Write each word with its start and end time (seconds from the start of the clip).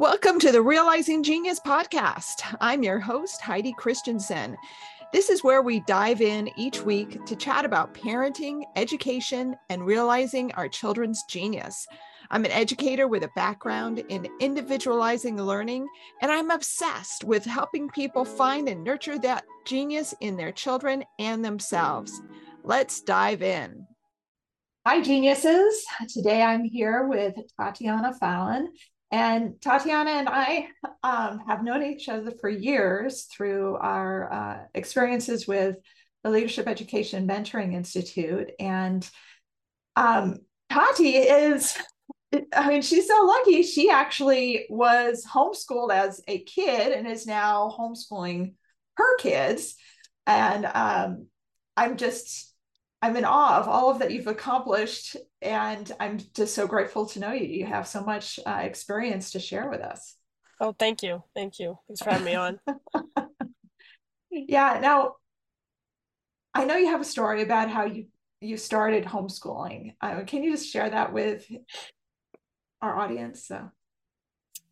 Welcome 0.00 0.38
to 0.40 0.52
the 0.52 0.62
Realizing 0.62 1.24
Genius 1.24 1.58
podcast. 1.58 2.56
I'm 2.60 2.84
your 2.84 3.00
host, 3.00 3.40
Heidi 3.40 3.74
Christensen. 3.76 4.56
This 5.12 5.28
is 5.28 5.42
where 5.42 5.60
we 5.60 5.80
dive 5.80 6.20
in 6.20 6.48
each 6.56 6.82
week 6.82 7.24
to 7.26 7.34
chat 7.34 7.64
about 7.64 7.94
parenting, 7.94 8.62
education, 8.76 9.56
and 9.68 9.84
realizing 9.84 10.52
our 10.52 10.68
children's 10.68 11.24
genius. 11.24 11.84
I'm 12.30 12.44
an 12.44 12.52
educator 12.52 13.08
with 13.08 13.24
a 13.24 13.30
background 13.34 14.04
in 14.08 14.28
individualizing 14.38 15.36
learning, 15.36 15.88
and 16.22 16.30
I'm 16.30 16.52
obsessed 16.52 17.24
with 17.24 17.44
helping 17.44 17.88
people 17.88 18.24
find 18.24 18.68
and 18.68 18.84
nurture 18.84 19.18
that 19.18 19.46
genius 19.64 20.14
in 20.20 20.36
their 20.36 20.52
children 20.52 21.02
and 21.18 21.44
themselves. 21.44 22.22
Let's 22.62 23.00
dive 23.00 23.42
in. 23.42 23.84
Hi, 24.86 25.02
geniuses. 25.02 25.84
Today 26.08 26.40
I'm 26.40 26.62
here 26.62 27.08
with 27.08 27.34
Tatiana 27.58 28.14
Fallon. 28.14 28.68
And 29.10 29.60
Tatiana 29.60 30.10
and 30.10 30.28
I 30.28 30.68
um, 31.02 31.40
have 31.48 31.64
known 31.64 31.82
each 31.82 32.08
other 32.08 32.30
for 32.40 32.50
years 32.50 33.24
through 33.24 33.76
our 33.76 34.32
uh, 34.32 34.58
experiences 34.74 35.46
with 35.48 35.76
the 36.22 36.30
Leadership 36.30 36.66
Education 36.66 37.26
Mentoring 37.26 37.74
Institute. 37.74 38.50
And 38.60 39.08
um, 39.96 40.38
Tati 40.70 41.16
is, 41.16 41.76
I 42.54 42.68
mean, 42.68 42.82
she's 42.82 43.08
so 43.08 43.24
lucky. 43.24 43.62
She 43.62 43.88
actually 43.88 44.66
was 44.68 45.24
homeschooled 45.24 45.92
as 45.92 46.20
a 46.28 46.40
kid 46.40 46.92
and 46.92 47.06
is 47.06 47.26
now 47.26 47.74
homeschooling 47.78 48.54
her 48.96 49.16
kids. 49.16 49.74
And 50.26 50.66
um, 50.66 51.26
I'm 51.76 51.96
just 51.96 52.54
I'm 53.00 53.16
in 53.16 53.24
awe 53.24 53.58
of 53.58 53.68
all 53.68 53.90
of 53.90 54.00
that 54.00 54.10
you've 54.10 54.26
accomplished, 54.26 55.16
and 55.40 55.90
I'm 56.00 56.18
just 56.34 56.54
so 56.54 56.66
grateful 56.66 57.06
to 57.06 57.20
know 57.20 57.32
you. 57.32 57.46
You 57.46 57.66
have 57.66 57.86
so 57.86 58.02
much 58.02 58.40
uh, 58.44 58.60
experience 58.62 59.30
to 59.32 59.38
share 59.38 59.70
with 59.70 59.80
us. 59.80 60.16
Oh, 60.60 60.74
thank 60.76 61.02
you, 61.02 61.22
thank 61.34 61.60
you. 61.60 61.78
Thanks 61.86 62.02
for 62.02 62.10
having 62.10 62.26
me 62.26 62.34
on. 62.34 62.58
yeah. 64.30 64.80
Now, 64.82 65.14
I 66.54 66.64
know 66.64 66.76
you 66.76 66.88
have 66.88 67.00
a 67.00 67.04
story 67.04 67.42
about 67.42 67.70
how 67.70 67.84
you 67.84 68.06
you 68.40 68.56
started 68.56 69.04
homeschooling. 69.04 69.94
Uh, 70.00 70.22
can 70.26 70.42
you 70.42 70.52
just 70.52 70.72
share 70.72 70.90
that 70.90 71.12
with 71.12 71.48
our 72.82 72.96
audience? 72.96 73.46
So. 73.46 73.70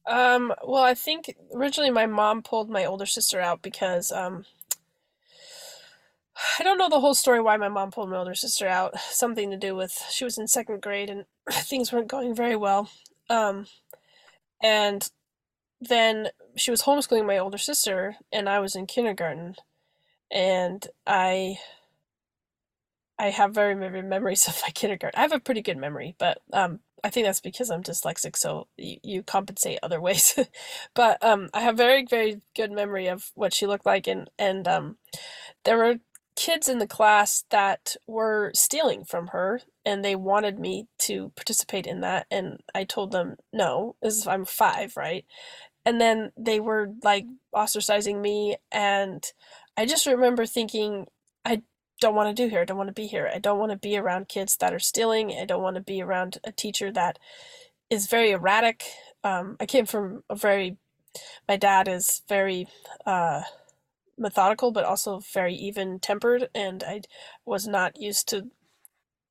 Um, 0.08 0.52
well, 0.64 0.84
I 0.84 0.94
think 0.94 1.34
originally 1.52 1.90
my 1.90 2.06
mom 2.06 2.42
pulled 2.42 2.70
my 2.70 2.84
older 2.84 3.06
sister 3.06 3.40
out 3.40 3.62
because 3.62 4.12
um, 4.12 4.44
I 6.58 6.62
don't 6.62 6.78
know 6.78 6.88
the 6.88 7.00
whole 7.00 7.14
story 7.14 7.40
why 7.40 7.56
my 7.56 7.68
mom 7.68 7.90
pulled 7.90 8.10
my 8.10 8.16
older 8.16 8.34
sister 8.34 8.66
out. 8.66 8.98
Something 8.98 9.50
to 9.50 9.56
do 9.56 9.74
with 9.74 10.04
she 10.10 10.24
was 10.24 10.38
in 10.38 10.46
second 10.46 10.82
grade 10.82 11.10
and 11.10 11.24
things 11.50 11.92
weren't 11.92 12.08
going 12.08 12.34
very 12.34 12.56
well. 12.56 12.90
Um, 13.28 13.66
and 14.62 15.08
then 15.80 16.28
she 16.56 16.70
was 16.70 16.82
homeschooling 16.82 17.26
my 17.26 17.38
older 17.38 17.58
sister, 17.58 18.16
and 18.32 18.48
I 18.48 18.60
was 18.60 18.74
in 18.74 18.86
kindergarten, 18.86 19.56
and 20.30 20.86
I 21.06 21.58
I 23.18 23.30
have 23.30 23.54
very 23.54 23.74
vivid 23.74 24.04
memories 24.04 24.48
of 24.48 24.60
my 24.62 24.70
kindergarten. 24.70 25.18
I 25.18 25.22
have 25.22 25.32
a 25.32 25.40
pretty 25.40 25.62
good 25.62 25.76
memory, 25.76 26.14
but 26.18 26.38
um, 26.52 26.80
I 27.04 27.10
think 27.10 27.26
that's 27.26 27.40
because 27.40 27.70
I'm 27.70 27.82
dyslexic, 27.82 28.36
so 28.36 28.68
you, 28.76 28.96
you 29.02 29.22
compensate 29.22 29.78
other 29.82 30.00
ways. 30.02 30.38
but 30.94 31.22
um, 31.22 31.50
I 31.52 31.60
have 31.60 31.76
very 31.76 32.06
very 32.06 32.40
good 32.54 32.72
memory 32.72 33.08
of 33.08 33.30
what 33.34 33.52
she 33.52 33.66
looked 33.66 33.86
like, 33.86 34.06
and 34.06 34.30
and 34.38 34.66
um, 34.66 34.96
there 35.64 35.76
were 35.78 35.96
kids 36.36 36.68
in 36.68 36.78
the 36.78 36.86
class 36.86 37.44
that 37.50 37.96
were 38.06 38.52
stealing 38.54 39.04
from 39.04 39.28
her 39.28 39.60
and 39.84 40.04
they 40.04 40.14
wanted 40.14 40.58
me 40.58 40.86
to 40.98 41.32
participate 41.34 41.86
in 41.86 42.00
that 42.02 42.26
and 42.30 42.60
I 42.74 42.84
told 42.84 43.10
them 43.10 43.36
no 43.52 43.96
as 44.02 44.26
I'm 44.26 44.44
5 44.44 44.96
right? 44.96 45.24
And 45.84 46.00
then 46.00 46.32
they 46.36 46.60
were 46.60 46.92
like 47.02 47.26
ostracizing 47.54 48.20
me 48.20 48.56
and 48.70 49.24
I 49.76 49.86
just 49.86 50.06
remember 50.06 50.46
thinking 50.46 51.06
I 51.44 51.62
don't 52.00 52.14
want 52.14 52.34
to 52.34 52.42
do 52.42 52.48
here 52.50 52.60
I 52.60 52.64
don't 52.64 52.76
want 52.76 52.88
to 52.88 52.92
be 52.92 53.06
here 53.06 53.30
I 53.34 53.38
don't 53.38 53.58
want 53.58 53.72
to 53.72 53.78
be 53.78 53.96
around 53.96 54.28
kids 54.28 54.56
that 54.58 54.74
are 54.74 54.78
stealing 54.78 55.32
I 55.40 55.46
don't 55.46 55.62
want 55.62 55.76
to 55.76 55.82
be 55.82 56.02
around 56.02 56.38
a 56.44 56.52
teacher 56.52 56.92
that 56.92 57.18
is 57.88 58.08
very 58.08 58.32
erratic. 58.32 58.84
Um, 59.24 59.56
I 59.58 59.66
came 59.66 59.86
from 59.86 60.22
a 60.28 60.36
very 60.36 60.76
my 61.48 61.56
dad 61.56 61.88
is 61.88 62.22
very 62.28 62.68
uh, 63.06 63.42
methodical 64.18 64.72
but 64.72 64.84
also 64.84 65.20
very 65.34 65.54
even 65.54 66.00
tempered 66.00 66.48
and 66.54 66.84
I 66.84 67.02
was 67.46 67.66
not 67.68 68.00
used 68.00 68.28
to 68.30 68.44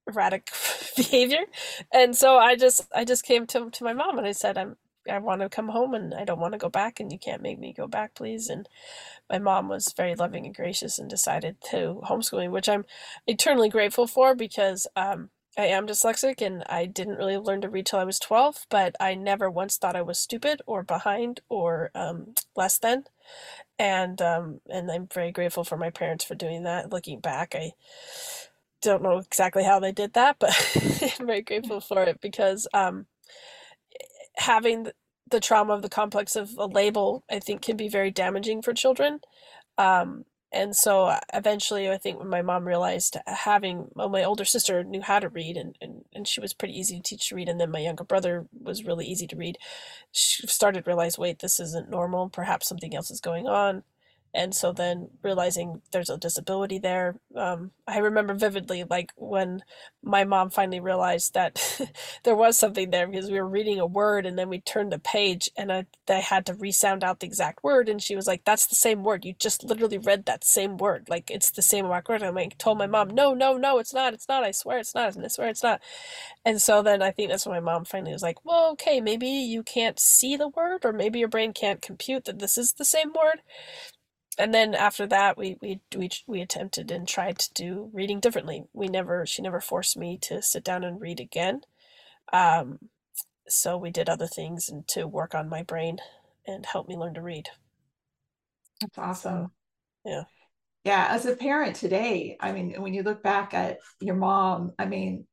erratic 0.07 0.51
behavior. 0.97 1.45
And 1.93 2.15
so 2.15 2.37
I 2.37 2.55
just 2.55 2.87
I 2.95 3.05
just 3.05 3.23
came 3.23 3.45
to 3.47 3.69
to 3.69 3.83
my 3.83 3.93
mom 3.93 4.17
and 4.17 4.27
I 4.27 4.31
said 4.33 4.57
I'm 4.57 4.77
I 5.09 5.19
want 5.19 5.41
to 5.41 5.49
come 5.49 5.69
home 5.69 5.93
and 5.93 6.13
I 6.13 6.25
don't 6.25 6.39
want 6.39 6.53
to 6.53 6.57
go 6.59 6.69
back 6.69 6.99
and 6.99 7.11
you 7.11 7.19
can't 7.19 7.41
make 7.41 7.59
me 7.59 7.73
go 7.73 7.87
back 7.87 8.15
please. 8.15 8.49
And 8.49 8.67
my 9.29 9.39
mom 9.39 9.69
was 9.69 9.93
very 9.97 10.15
loving 10.15 10.45
and 10.45 10.55
gracious 10.55 10.99
and 10.99 11.09
decided 11.09 11.57
to 11.71 12.01
homeschool 12.09 12.39
me 12.41 12.47
which 12.49 12.69
I'm 12.69 12.85
eternally 13.27 13.69
grateful 13.69 14.07
for 14.07 14.35
because 14.35 14.87
um 14.95 15.29
I 15.57 15.67
am 15.67 15.87
dyslexic 15.87 16.41
and 16.45 16.63
I 16.69 16.85
didn't 16.85 17.17
really 17.17 17.37
learn 17.37 17.61
to 17.61 17.69
read 17.69 17.85
till 17.85 17.99
I 17.99 18.05
was 18.05 18.19
12, 18.19 18.67
but 18.69 18.95
I 18.99 19.15
never 19.15 19.51
once 19.51 19.77
thought 19.77 19.95
I 19.95 20.01
was 20.03 20.17
stupid 20.17 20.61
or 20.67 20.83
behind 20.83 21.41
or 21.49 21.91
um, 21.95 22.35
less 22.55 22.79
than 22.79 23.05
and 23.79 24.21
um, 24.21 24.61
and 24.69 24.91
I'm 24.91 25.07
very 25.13 25.31
grateful 25.31 25.63
for 25.63 25.77
my 25.77 25.89
parents 25.89 26.25
for 26.25 26.35
doing 26.35 26.63
that. 26.63 26.91
Looking 26.91 27.19
back, 27.19 27.55
I 27.55 27.71
don't 28.81 29.03
know 29.03 29.19
exactly 29.19 29.63
how 29.63 29.79
they 29.79 29.91
did 29.93 30.13
that, 30.13 30.37
but 30.39 30.51
I'm 31.19 31.27
very 31.27 31.41
grateful 31.43 31.81
for 31.81 32.03
it 32.03 32.21
because 32.21 32.67
um, 32.73 33.07
having 34.37 34.89
the 35.29 35.41
trauma 35.41 35.73
of 35.73 35.83
the 35.83 35.89
complex 35.89 36.35
of 36.35 36.51
a 36.57 36.67
label, 36.67 37.23
I 37.31 37.39
think, 37.39 37.61
can 37.63 37.77
be 37.77 37.89
very 37.89 38.11
damaging 38.11 38.61
for 38.63 38.73
children. 38.73 39.19
Um, 39.77 40.25
and 40.55 40.75
so 40.75 41.05
uh, 41.05 41.19
eventually 41.33 41.89
i 41.89 41.97
think 41.97 42.19
when 42.19 42.29
my 42.29 42.41
mom 42.41 42.65
realized 42.65 43.17
having 43.27 43.87
well, 43.93 44.09
my 44.09 44.23
older 44.23 44.45
sister 44.45 44.83
knew 44.83 45.01
how 45.01 45.19
to 45.19 45.29
read 45.29 45.57
and, 45.57 45.77
and, 45.81 46.05
and 46.13 46.27
she 46.27 46.39
was 46.41 46.53
pretty 46.53 46.77
easy 46.77 46.97
to 46.97 47.03
teach 47.03 47.29
to 47.29 47.35
read. 47.35 47.49
And 47.49 47.59
then 47.59 47.71
my 47.71 47.79
younger 47.79 48.03
brother 48.03 48.47
was 48.53 48.83
really 48.85 49.05
easy 49.05 49.27
to 49.27 49.35
read. 49.35 49.57
She 50.11 50.45
started 50.47 50.83
to 50.83 50.89
realize 50.89 51.17
wait 51.17 51.39
this 51.39 51.59
isn't 51.59 51.89
normal. 51.89 52.29
Perhaps 52.29 52.67
something 52.67 52.95
else 52.95 53.11
is 53.11 53.21
going 53.21 53.47
on 53.47 53.83
and 54.35 54.55
so 54.55 54.73
then 54.73 55.09
realizing 55.23 55.81
there's 55.93 56.11
a 56.11 56.17
disability 56.19 56.79
there 56.79 57.17
um, 57.37 57.71
i 57.87 57.99
remember 57.99 58.35
vividly 58.35 58.85
like 58.89 59.11
when 59.17 59.61
my 60.03 60.23
mom 60.23 60.49
finally 60.49 60.79
realized 60.79 61.33
that 61.33 61.81
there 62.23 62.35
was 62.35 62.57
something 62.57 62.89
there 62.89 63.07
because 63.07 63.29
we 63.29 63.39
were 63.39 63.47
reading 63.47 63.79
a 63.79 63.85
word 63.85 64.25
and 64.25 64.39
then 64.39 64.47
we 64.49 64.59
turned 64.61 64.91
the 64.93 64.99
page 64.99 65.49
and 65.57 65.71
I, 65.73 65.85
I 66.09 66.15
had 66.15 66.45
to 66.45 66.53
resound 66.53 67.03
out 67.03 67.19
the 67.19 67.27
exact 67.27 67.63
word 67.63 67.89
and 67.89 68.01
she 68.01 68.15
was 68.15 68.27
like 68.27 68.43
that's 68.45 68.67
the 68.67 68.75
same 68.75 69.03
word. 69.03 69.25
You 69.25 69.33
just 69.39 69.63
literally 69.63 69.97
read 69.97 70.25
that 70.25 70.45
same 70.45 70.77
word. 70.77 71.07
Like 71.09 71.29
it's 71.29 71.51
the 71.51 71.61
same 71.61 71.89
word. 71.89 72.05
And 72.09 72.37
i 72.39 72.47
told 72.57 72.77
my 72.77 72.87
mom 72.87 73.09
no 73.09 73.33
no 73.33 73.57
no 73.57 73.79
it's 73.79 73.93
not 73.93 74.13
it's 74.13 74.29
not. 74.29 74.43
I 74.43 74.51
swear 74.51 74.79
it's 74.79 74.95
not 74.95 75.17
i 75.17 75.27
swear 75.27 75.49
it's 75.49 75.63
not. 75.63 75.81
And 76.45 76.61
so 76.61 76.81
then 76.81 77.01
i 77.01 77.11
think 77.11 77.29
that's 77.29 77.45
when 77.45 77.55
my 77.63 77.73
mom 77.73 77.85
finally 77.85 78.13
was 78.13 78.23
like 78.23 78.43
well 78.45 78.71
okay 78.71 79.01
maybe 79.01 79.27
you 79.27 79.63
can't 79.63 79.99
see 79.99 80.37
the 80.37 80.49
word 80.49 80.85
or 80.85 80.93
maybe 80.93 81.19
your 81.19 81.27
brain 81.29 81.53
can't 81.53 81.81
compute 81.81 82.25
that 82.25 82.39
this 82.39 82.57
is 82.57 82.73
the 82.73 82.85
same 82.85 83.09
word 83.13 83.41
and 84.37 84.53
then 84.53 84.75
after 84.75 85.07
that 85.07 85.37
we, 85.37 85.57
we 85.61 85.79
we 85.95 86.09
we 86.27 86.41
attempted 86.41 86.91
and 86.91 87.07
tried 87.07 87.39
to 87.39 87.53
do 87.53 87.89
reading 87.93 88.19
differently. 88.19 88.63
We 88.73 88.87
never 88.87 89.25
she 89.25 89.41
never 89.41 89.61
forced 89.61 89.97
me 89.97 90.17
to 90.23 90.41
sit 90.41 90.63
down 90.63 90.83
and 90.83 90.99
read 90.99 91.19
again. 91.19 91.61
Um, 92.33 92.79
so 93.47 93.77
we 93.77 93.91
did 93.91 94.09
other 94.09 94.27
things 94.27 94.69
and 94.69 94.87
to 94.89 95.07
work 95.07 95.35
on 95.35 95.49
my 95.49 95.63
brain 95.63 95.97
and 96.47 96.65
help 96.65 96.87
me 96.87 96.95
learn 96.95 97.13
to 97.13 97.21
read. 97.21 97.49
That's 98.81 98.97
awesome. 98.97 99.51
So, 100.05 100.09
yeah. 100.09 100.23
Yeah 100.83 101.07
as 101.09 101.25
a 101.25 101.35
parent 101.35 101.75
today 101.75 102.37
i 102.39 102.51
mean 102.51 102.79
when 102.79 102.93
you 102.93 103.01
look 103.01 103.23
back 103.23 103.55
at 103.55 103.79
your 103.99 104.15
mom 104.15 104.73
i 104.77 104.85
mean 104.85 105.25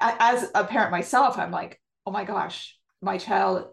as 0.00 0.50
a 0.54 0.64
parent 0.64 0.90
myself 0.90 1.38
i'm 1.38 1.50
like 1.50 1.80
oh 2.06 2.10
my 2.10 2.24
gosh 2.24 2.76
my 3.00 3.16
child 3.16 3.68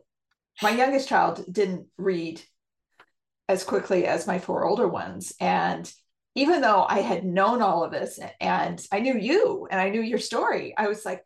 my 0.61 0.69
youngest 0.69 1.09
child 1.09 1.43
didn't 1.51 1.87
read 1.97 2.41
as 3.49 3.63
quickly 3.63 4.05
as 4.05 4.27
my 4.27 4.37
four 4.37 4.63
older 4.63 4.87
ones. 4.87 5.33
And 5.41 5.91
even 6.35 6.61
though 6.61 6.85
I 6.87 6.99
had 7.01 7.25
known 7.25 7.63
all 7.63 7.83
of 7.83 7.91
this 7.91 8.19
and 8.39 8.79
I 8.91 8.99
knew 8.99 9.17
you 9.17 9.67
and 9.69 9.81
I 9.81 9.89
knew 9.89 10.01
your 10.01 10.19
story, 10.19 10.75
I 10.77 10.87
was 10.87 11.03
like, 11.03 11.25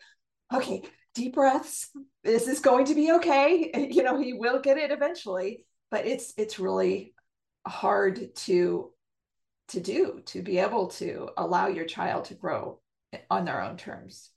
okay, 0.52 0.81
deep 1.14 1.36
breaths. 1.36 1.90
This 2.24 2.48
is 2.48 2.62
going 2.62 2.86
to 2.86 2.96
be 2.96 3.12
okay. 3.12 3.90
You 3.92 4.04
know, 4.04 4.18
he 4.20 4.31
will 4.31 4.62
get 4.62 4.78
it 4.78 4.90
eventually, 4.92 5.66
but 5.92 6.08
it's 6.08 6.34
it's 6.38 6.60
really 6.60 7.14
hard 7.68 8.34
to 8.36 8.92
to 9.70 9.80
do 9.80 10.22
to 10.28 10.42
be 10.42 10.60
able 10.60 10.88
to 10.88 11.30
allow 11.38 11.68
your 11.68 11.86
child 11.86 12.25
to 12.25 12.36
grow 12.36 12.80
on 13.30 13.44
their 13.44 13.62
own 13.62 13.75
terms. 13.75 14.30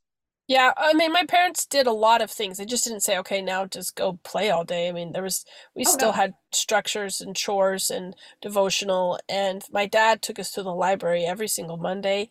Yeah, 0.49 0.73
I 0.77 0.95
mean, 0.95 1.13
my 1.13 1.25
parents 1.25 1.67
did 1.67 1.89
a 1.89 1.93
lot 1.93 2.23
of 2.23 2.31
things. 2.31 2.59
They 2.59 2.67
just 2.67 2.85
didn't 2.85 3.01
say, 3.01 3.19
okay, 3.19 3.43
now 3.43 3.67
just 3.67 3.97
go 3.97 4.21
play 4.23 4.49
all 4.49 4.65
day. 4.65 4.89
I 4.89 4.93
mean, 4.93 5.13
there 5.13 5.23
was, 5.23 5.45
we 5.75 5.85
oh, 5.85 5.91
still 5.91 6.09
no. 6.11 6.13
had 6.13 6.35
structures 6.53 7.21
and 7.21 7.35
chores 7.35 7.91
and 7.91 8.15
devotional. 8.41 9.19
And 9.29 9.65
my 9.73 9.87
dad 9.87 10.23
took 10.23 10.39
us 10.39 10.53
to 10.53 10.63
the 10.63 10.75
library 10.75 11.25
every 11.25 11.49
single 11.49 11.79
Monday. 11.79 12.31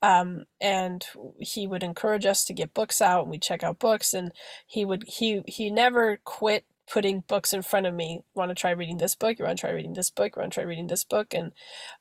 Um, 0.00 0.44
and 0.60 1.04
he 1.40 1.66
would 1.66 1.82
encourage 1.82 2.24
us 2.24 2.44
to 2.44 2.52
get 2.52 2.74
books 2.74 3.00
out 3.00 3.22
and 3.22 3.30
we 3.30 3.38
check 3.38 3.64
out 3.64 3.80
books. 3.80 4.14
And 4.14 4.30
he 4.64 4.84
would, 4.84 5.02
he, 5.08 5.42
he 5.48 5.68
never 5.68 6.20
quit 6.22 6.64
putting 6.88 7.24
books 7.26 7.52
in 7.52 7.62
front 7.62 7.86
of 7.86 7.94
me. 7.94 8.20
Want 8.34 8.50
to 8.50 8.54
try 8.54 8.70
reading 8.70 8.98
this 8.98 9.16
book? 9.16 9.40
You 9.40 9.44
want 9.44 9.58
to 9.58 9.60
try 9.60 9.70
reading 9.70 9.94
this 9.94 10.10
book? 10.10 10.36
You 10.36 10.40
want 10.40 10.52
to 10.52 10.60
try 10.60 10.64
reading 10.64 10.86
this 10.86 11.02
book? 11.02 11.34
And 11.34 11.50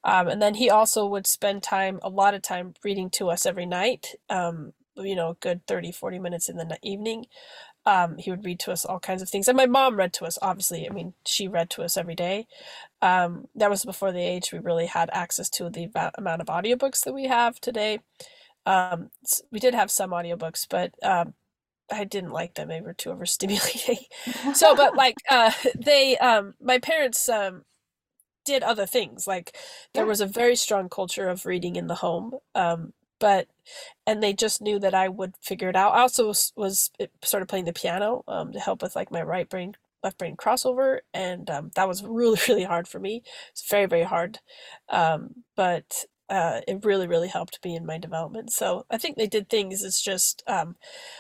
um, 0.03 0.27
and 0.27 0.39
then 0.39 0.53
he 0.55 0.69
also 0.69 1.07
would 1.07 1.25
spend 1.25 1.63
time, 1.63 1.99
a 2.03 2.09
lot 2.09 2.35
of 2.35 2.43
time, 2.43 2.75
reading 2.83 3.09
to 3.11 3.31
us 3.31 3.47
every 3.47 3.65
night. 3.65 4.09
Um, 4.29 4.73
you 4.97 5.15
know, 5.15 5.37
good 5.39 5.65
30, 5.67 5.91
40 5.91 6.19
minutes 6.19 6.49
in 6.49 6.57
the 6.57 6.77
evening. 6.81 7.25
Um, 7.85 8.17
he 8.17 8.31
would 8.31 8.45
read 8.45 8.59
to 8.61 8.71
us 8.71 8.83
all 8.83 8.99
kinds 8.99 9.21
of 9.21 9.29
things. 9.29 9.47
And 9.47 9.55
my 9.55 9.67
mom 9.67 9.95
read 9.95 10.13
to 10.13 10.25
us, 10.25 10.39
obviously. 10.41 10.89
I 10.89 10.93
mean, 10.93 11.13
she 11.25 11.47
read 11.47 11.69
to 11.71 11.83
us 11.83 11.97
every 11.97 12.15
day. 12.15 12.47
Um, 13.01 13.45
that 13.55 13.69
was 13.69 13.85
before 13.85 14.11
the 14.11 14.21
age 14.21 14.51
we 14.51 14.59
really 14.59 14.87
had 14.87 15.09
access 15.13 15.49
to 15.51 15.69
the 15.69 15.89
amount 16.17 16.41
of 16.41 16.47
audiobooks 16.47 17.03
that 17.03 17.13
we 17.13 17.25
have 17.25 17.59
today. 17.59 17.99
Um, 18.65 19.11
we 19.51 19.59
did 19.59 19.75
have 19.75 19.91
some 19.91 20.09
audiobooks, 20.11 20.65
but 20.67 20.93
um, 21.03 21.35
I 21.91 22.03
didn't 22.03 22.31
like 22.31 22.55
them. 22.55 22.69
They 22.69 22.81
were 22.81 22.93
too 22.93 23.11
overstimulating. 23.11 23.99
so, 24.55 24.75
but 24.75 24.95
like, 24.95 25.17
uh, 25.29 25.51
they, 25.77 26.17
um, 26.17 26.55
my 26.59 26.79
parents, 26.79 27.29
um, 27.29 27.63
did 28.45 28.63
other 28.63 28.85
things. 28.85 29.27
Like, 29.27 29.57
there 29.93 30.05
was 30.05 30.21
a 30.21 30.27
very 30.27 30.55
strong 30.55 30.89
culture 30.89 31.27
of 31.27 31.45
reading 31.45 31.75
in 31.75 31.87
the 31.87 31.95
home. 31.95 32.33
Um, 32.53 32.93
but, 33.19 33.47
and 34.05 34.21
they 34.21 34.33
just 34.33 34.61
knew 34.61 34.79
that 34.79 34.93
I 34.93 35.09
would 35.09 35.35
figure 35.41 35.69
it 35.69 35.75
out. 35.75 35.93
I 35.93 36.01
also 36.01 36.27
was, 36.27 36.53
was 36.55 36.91
of 37.43 37.47
playing 37.47 37.65
the 37.65 37.73
piano, 37.73 38.23
um, 38.27 38.51
to 38.53 38.59
help 38.59 38.81
with 38.81 38.95
like 38.95 39.11
my 39.11 39.21
right 39.21 39.49
brain, 39.49 39.75
left 40.03 40.17
brain 40.17 40.35
crossover. 40.37 40.99
And, 41.13 41.49
um, 41.49 41.71
that 41.75 41.87
was 41.87 42.03
really, 42.07 42.39
really 42.47 42.63
hard 42.63 42.87
for 42.87 42.99
me. 42.99 43.23
It's 43.51 43.69
very, 43.69 43.85
very 43.85 44.03
hard. 44.03 44.39
Um, 44.89 45.43
but, 45.55 46.05
uh, 46.29 46.61
it 46.67 46.83
really 46.83 47.07
really 47.07 47.27
helped 47.27 47.59
me 47.63 47.75
in 47.75 47.85
my 47.85 47.97
development 47.97 48.51
so 48.51 48.85
i 48.89 48.97
think 48.97 49.15
they 49.15 49.27
did 49.27 49.47
things 49.49 49.83
it's 49.83 50.01
just 50.01 50.43
um, 50.47 50.75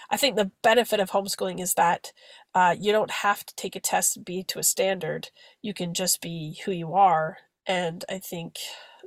i 0.09 0.17
think 0.17 0.35
the 0.35 0.51
benefit 0.63 0.99
of 0.99 1.11
homeschooling 1.11 1.61
is 1.61 1.75
that 1.75 2.11
uh, 2.55 2.75
you 2.79 2.91
don't 2.91 3.11
have 3.11 3.45
to 3.45 3.53
take 3.55 3.75
a 3.75 3.79
test 3.79 4.15
and 4.15 4.25
be 4.25 4.41
to 4.43 4.59
a 4.59 4.63
standard 4.63 5.29
you 5.61 5.73
can 5.73 5.93
just 5.93 6.21
be 6.21 6.59
who 6.65 6.71
you 6.71 6.93
are 6.93 7.37
and 7.67 8.03
i 8.09 8.17
think 8.17 8.57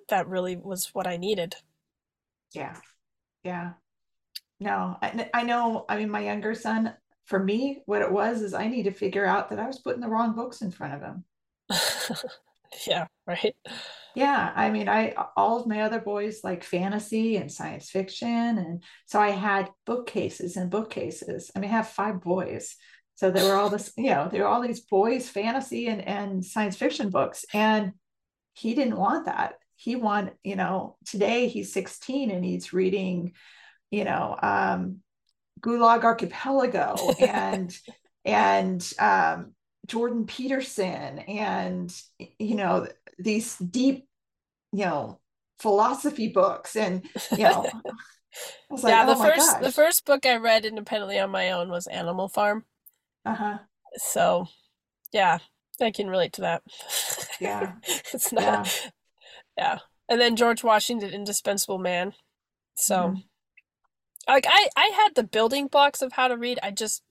that 0.08 0.26
really 0.28 0.56
was 0.56 0.90
what 0.92 1.06
i 1.06 1.16
needed 1.16 1.56
yeah. 2.52 2.76
Yeah. 3.44 3.72
No 4.60 4.96
I, 5.00 5.30
I 5.32 5.42
know 5.44 5.84
i 5.88 5.96
mean 5.96 6.10
my 6.10 6.24
younger 6.24 6.54
son 6.54 6.94
for 7.26 7.38
me 7.38 7.82
what 7.86 8.02
it 8.02 8.10
was 8.10 8.42
is 8.42 8.54
i 8.54 8.66
need 8.66 8.84
to 8.84 8.90
figure 8.90 9.24
out 9.24 9.50
that 9.50 9.60
i 9.60 9.66
was 9.66 9.78
putting 9.78 10.00
the 10.00 10.08
wrong 10.08 10.34
books 10.34 10.62
in 10.62 10.70
front 10.70 10.94
of 10.94 11.02
him. 11.02 11.24
Yeah 12.86 13.06
right. 13.26 13.54
Yeah 14.14 14.52
i 14.54 14.70
mean 14.70 14.88
i 14.88 15.14
all 15.36 15.60
of 15.60 15.66
my 15.66 15.82
other 15.82 16.00
boys 16.00 16.40
like 16.44 16.62
fantasy 16.62 17.36
and 17.36 17.50
science 17.50 17.90
fiction 17.90 18.28
and 18.58 18.82
so 19.06 19.18
i 19.18 19.30
had 19.30 19.70
bookcases 19.86 20.56
and 20.56 20.70
bookcases. 20.70 21.50
I 21.56 21.60
mean 21.60 21.70
i 21.70 21.74
have 21.74 21.88
five 21.88 22.20
boys 22.20 22.76
so 23.14 23.30
there 23.30 23.44
were 23.50 23.56
all 23.58 23.70
this 23.70 23.92
you 23.96 24.10
know 24.10 24.28
there 24.30 24.42
were 24.42 24.48
all 24.48 24.60
these 24.60 24.80
boys 24.80 25.28
fantasy 25.28 25.86
and 25.88 26.06
and 26.06 26.44
science 26.44 26.76
fiction 26.76 27.10
books 27.10 27.44
and 27.54 27.92
he 28.52 28.74
didn't 28.74 28.96
want 28.98 29.26
that 29.26 29.54
he 29.78 29.94
want 29.94 30.32
you 30.42 30.56
know 30.56 30.96
today 31.06 31.46
he's 31.46 31.72
16 31.72 32.32
and 32.32 32.44
he's 32.44 32.72
reading 32.72 33.32
you 33.92 34.04
know 34.04 34.36
um 34.42 34.96
gulag 35.60 36.02
archipelago 36.02 36.96
and 37.20 37.78
and 38.24 38.92
um 38.98 39.52
jordan 39.86 40.26
peterson 40.26 41.20
and 41.20 41.96
you 42.38 42.56
know 42.56 42.88
these 43.20 43.56
deep 43.56 44.06
you 44.72 44.84
know 44.84 45.20
philosophy 45.60 46.28
books 46.28 46.74
and 46.74 47.04
you 47.30 47.44
know 47.44 47.62
like, 48.70 48.82
yeah 48.84 49.06
the 49.06 49.14
oh 49.16 49.22
first 49.22 49.60
the 49.60 49.72
first 49.72 50.04
book 50.04 50.26
i 50.26 50.36
read 50.36 50.64
independently 50.64 51.20
on 51.20 51.30
my 51.30 51.52
own 51.52 51.70
was 51.70 51.86
animal 51.86 52.28
farm. 52.28 52.64
Uh-huh. 53.24 53.58
So 53.96 54.48
yeah 55.12 55.38
i 55.80 55.92
can 55.92 56.10
relate 56.10 56.32
to 56.34 56.40
that. 56.42 56.62
Yeah. 57.40 57.74
It's 58.12 58.32
not 58.32 58.42
yeah. 58.42 58.90
Yeah. 59.58 59.78
and 60.08 60.20
then 60.20 60.36
george 60.36 60.64
washington 60.64 61.10
indispensable 61.10 61.78
man 61.78 62.12
so 62.74 62.96
mm-hmm. 62.96 63.20
like 64.28 64.46
i 64.48 64.68
i 64.76 64.90
had 64.94 65.14
the 65.14 65.24
building 65.24 65.66
blocks 65.66 66.00
of 66.00 66.12
how 66.12 66.28
to 66.28 66.36
read 66.36 66.58
i 66.62 66.70
just 66.70 67.02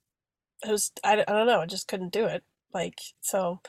it 0.65 0.71
was 0.71 0.91
I, 1.03 1.13
I 1.13 1.23
don't 1.25 1.47
know 1.47 1.61
i 1.61 1.65
just 1.65 1.87
couldn't 1.87 2.13
do 2.13 2.25
it 2.25 2.43
like 2.73 2.99
so 3.21 3.61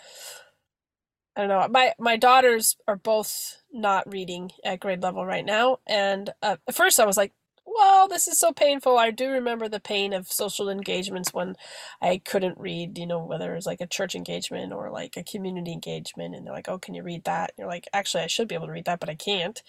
I 1.38 1.42
don't 1.42 1.50
know. 1.50 1.68
My 1.68 1.94
my 2.00 2.16
daughters 2.16 2.76
are 2.88 2.96
both 2.96 3.62
not 3.72 4.12
reading 4.12 4.50
at 4.64 4.80
grade 4.80 5.04
level 5.04 5.24
right 5.24 5.44
now, 5.44 5.78
and 5.86 6.30
uh, 6.42 6.56
at 6.66 6.74
first 6.74 6.98
I 6.98 7.06
was 7.06 7.16
like, 7.16 7.32
well, 7.70 8.08
this 8.08 8.26
is 8.28 8.38
so 8.38 8.52
painful. 8.52 8.98
I 8.98 9.10
do 9.10 9.30
remember 9.30 9.68
the 9.68 9.78
pain 9.80 10.12
of 10.14 10.32
social 10.32 10.70
engagements 10.70 11.34
when 11.34 11.54
I 12.00 12.20
couldn't 12.24 12.58
read, 12.58 12.96
you 12.96 13.06
know, 13.06 13.22
whether 13.22 13.52
it 13.52 13.56
was 13.56 13.66
like 13.66 13.80
a 13.82 13.86
church 13.86 14.14
engagement 14.14 14.72
or 14.72 14.90
like 14.90 15.16
a 15.16 15.22
community 15.22 15.72
engagement. 15.72 16.34
And 16.34 16.46
they're 16.46 16.54
like, 16.54 16.68
oh, 16.68 16.78
can 16.78 16.94
you 16.94 17.02
read 17.02 17.24
that? 17.24 17.50
And 17.50 17.58
you're 17.58 17.68
like, 17.68 17.86
actually, 17.92 18.22
I 18.24 18.26
should 18.28 18.48
be 18.48 18.54
able 18.54 18.66
to 18.66 18.72
read 18.72 18.86
that, 18.86 19.00
but 19.00 19.10
I 19.10 19.14
can't. 19.14 19.62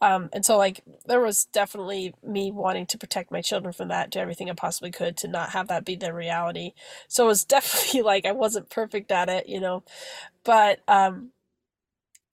Um, 0.00 0.30
and 0.32 0.44
so, 0.44 0.58
like, 0.58 0.82
there 1.06 1.20
was 1.20 1.46
definitely 1.46 2.14
me 2.22 2.52
wanting 2.52 2.86
to 2.86 2.98
protect 2.98 3.32
my 3.32 3.42
children 3.42 3.72
from 3.72 3.88
that, 3.88 4.10
do 4.10 4.20
everything 4.20 4.50
I 4.50 4.54
possibly 4.54 4.90
could 4.90 5.16
to 5.18 5.28
not 5.28 5.50
have 5.50 5.68
that 5.68 5.84
be 5.84 5.96
their 5.96 6.14
reality. 6.14 6.72
So 7.08 7.24
it 7.24 7.28
was 7.28 7.44
definitely 7.46 8.02
like 8.02 8.26
I 8.26 8.32
wasn't 8.32 8.70
perfect 8.70 9.12
at 9.12 9.28
it, 9.28 9.48
you 9.48 9.60
know. 9.60 9.84
But, 10.44 10.80
um, 10.88 11.30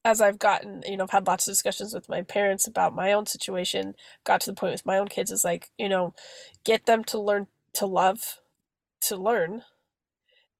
as 0.06 0.22
I've 0.22 0.40
gotten, 0.40 0.84
you 0.88 0.98
know, 0.98 1.06
I've 1.06 1.12
had 1.12 1.28
lots 1.28 1.48
of 1.50 1.54
discussions 1.54 1.96
with 1.96 2.10
my 2.10 2.24
parents 2.24 2.68
about 2.68 2.96
my 2.96 3.13
own 3.13 3.28
situation, 3.28 3.96
got 4.25 4.42
to 4.44 4.52
the 4.52 4.56
point 4.56 4.74
with 4.74 4.88
my 4.88 5.00
own 5.00 5.10
kids 5.10 5.31
is 5.31 5.46
like, 5.46 5.72
you 5.80 5.90
know, 5.90 6.16
get 6.66 6.88
them 6.88 7.04
to 7.06 7.19
learn 7.22 7.48
to 7.75 7.88
love, 7.88 8.40
to 9.04 9.18
learn, 9.18 9.63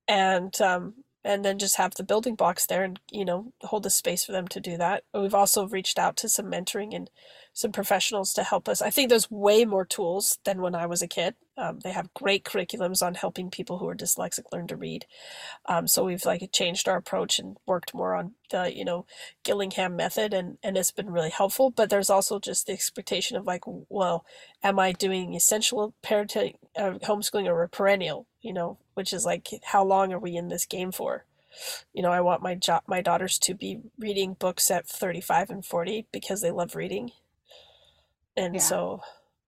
and 0.08 0.60
um, 0.62 0.96
and 1.26 1.44
then 1.44 1.58
just 1.58 1.78
have 1.78 1.96
the 1.96 2.04
building 2.04 2.36
blocks 2.36 2.68
there, 2.68 2.84
and 2.84 3.00
you 3.12 3.26
know, 3.26 3.52
hold 3.64 3.84
the 3.84 3.90
space 3.90 4.24
for 4.24 4.32
them 4.32 4.48
to 4.50 4.60
do 4.60 4.78
that. 4.78 5.04
We've 5.14 5.34
also 5.34 5.68
reached 5.68 5.98
out 5.98 6.16
to 6.18 6.30
some 6.30 6.46
mentoring 6.46 6.96
and 6.96 7.10
some 7.52 7.72
professionals 7.72 8.34
to 8.34 8.44
help 8.44 8.70
us. 8.70 8.82
I 8.82 8.90
think 8.92 9.10
there's 9.10 9.32
way 9.32 9.66
more 9.66 9.86
tools 9.86 10.38
than 10.44 10.62
when 10.62 10.76
I 10.76 10.86
was 10.86 11.02
a 11.02 11.08
kid. 11.08 11.36
Um, 11.58 11.80
they 11.80 11.92
have 11.92 12.14
great 12.14 12.44
curriculums 12.44 13.02
on 13.02 13.16
helping 13.16 13.50
people 13.50 13.78
who 13.78 13.88
are 13.88 13.96
dyslexic 13.96 14.44
learn 14.52 14.68
to 14.68 14.76
read. 14.76 15.06
Um, 15.66 15.88
so 15.88 16.04
we've 16.04 16.26
like 16.26 16.48
changed 16.52 16.88
our 16.88 16.98
approach 16.98 17.40
and 17.40 17.58
worked 17.66 17.94
more 17.94 18.14
on 18.14 18.34
the 18.52 18.76
you 18.76 18.86
know 18.86 19.06
Gillingham 19.44 19.96
method, 19.96 20.34
and 20.34 20.58
and 20.62 20.78
it's 20.78 20.92
been 20.92 21.10
really 21.10 21.32
helpful. 21.32 21.72
But 21.72 21.90
there's 21.90 22.10
also 22.12 22.40
just 22.40 22.68
the 22.68 22.74
expectation 22.74 23.36
of 23.36 23.48
like, 23.48 23.64
well, 23.66 24.26
am 24.62 24.78
I 24.78 24.92
doing 24.92 25.34
essential 25.34 25.96
parenting, 26.04 26.56
uh, 26.78 27.00
homeschooling, 27.04 27.48
or 27.48 27.68
perennial? 27.68 28.28
You 28.46 28.54
know, 28.54 28.78
which 28.94 29.12
is 29.12 29.26
like, 29.26 29.50
how 29.64 29.84
long 29.84 30.14
are 30.14 30.20
we 30.20 30.36
in 30.36 30.50
this 30.50 30.66
game 30.66 30.92
for? 30.92 31.26
you 31.94 32.02
know, 32.02 32.12
I 32.12 32.20
want 32.20 32.44
my 32.44 32.54
job, 32.54 32.84
my 32.86 33.00
daughters 33.00 33.40
to 33.40 33.54
be 33.54 33.80
reading 33.98 34.34
books 34.34 34.70
at 34.70 34.86
35 34.86 35.50
and 35.50 35.66
40 35.66 36.06
because 36.12 36.42
they 36.42 36.52
love 36.52 36.76
reading 36.76 37.12
and 38.38 38.56
yeah. 38.56 38.62
so 38.62 39.02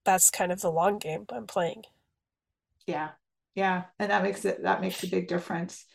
that's 0.05 0.31
kind 0.31 0.51
of 0.51 0.61
the 0.61 0.71
long 0.71 0.99
game 0.99 1.25
I'm 1.29 1.47
playing. 1.47 1.83
Yeah, 2.85 3.09
yeah, 3.55 3.83
and 3.99 4.11
that 4.11 4.23
makes 4.23 4.45
it 4.45 4.63
that 4.63 4.81
makes 4.81 5.03
a 5.03 5.07
big 5.07 5.27
difference. 5.27 5.85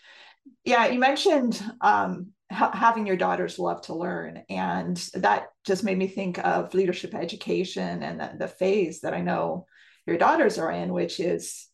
Yeah, 0.65 0.87
you 0.89 0.99
mentioned 0.99 1.63
um, 1.81 2.33
ha- 2.51 2.73
having 2.75 3.07
your 3.07 3.17
daughters 3.17 3.59
love 3.59 3.83
to 3.83 3.95
learn, 3.95 4.43
and 4.51 4.97
that 5.15 5.49
just 5.65 5.85
made 5.85 5.97
me 5.97 6.07
think 6.07 6.39
of 6.39 6.75
leadership 6.75 7.15
education 7.15 8.03
and 8.03 8.21
the, 8.21 8.33
the 8.39 8.49
phase 8.49 9.01
that 9.01 9.15
I 9.15 9.23
know 9.23 9.67
your 10.07 10.19
daughters 10.19 10.59
are 10.59 10.71
in, 10.71 10.93
which 10.93 11.21
is 11.21 11.69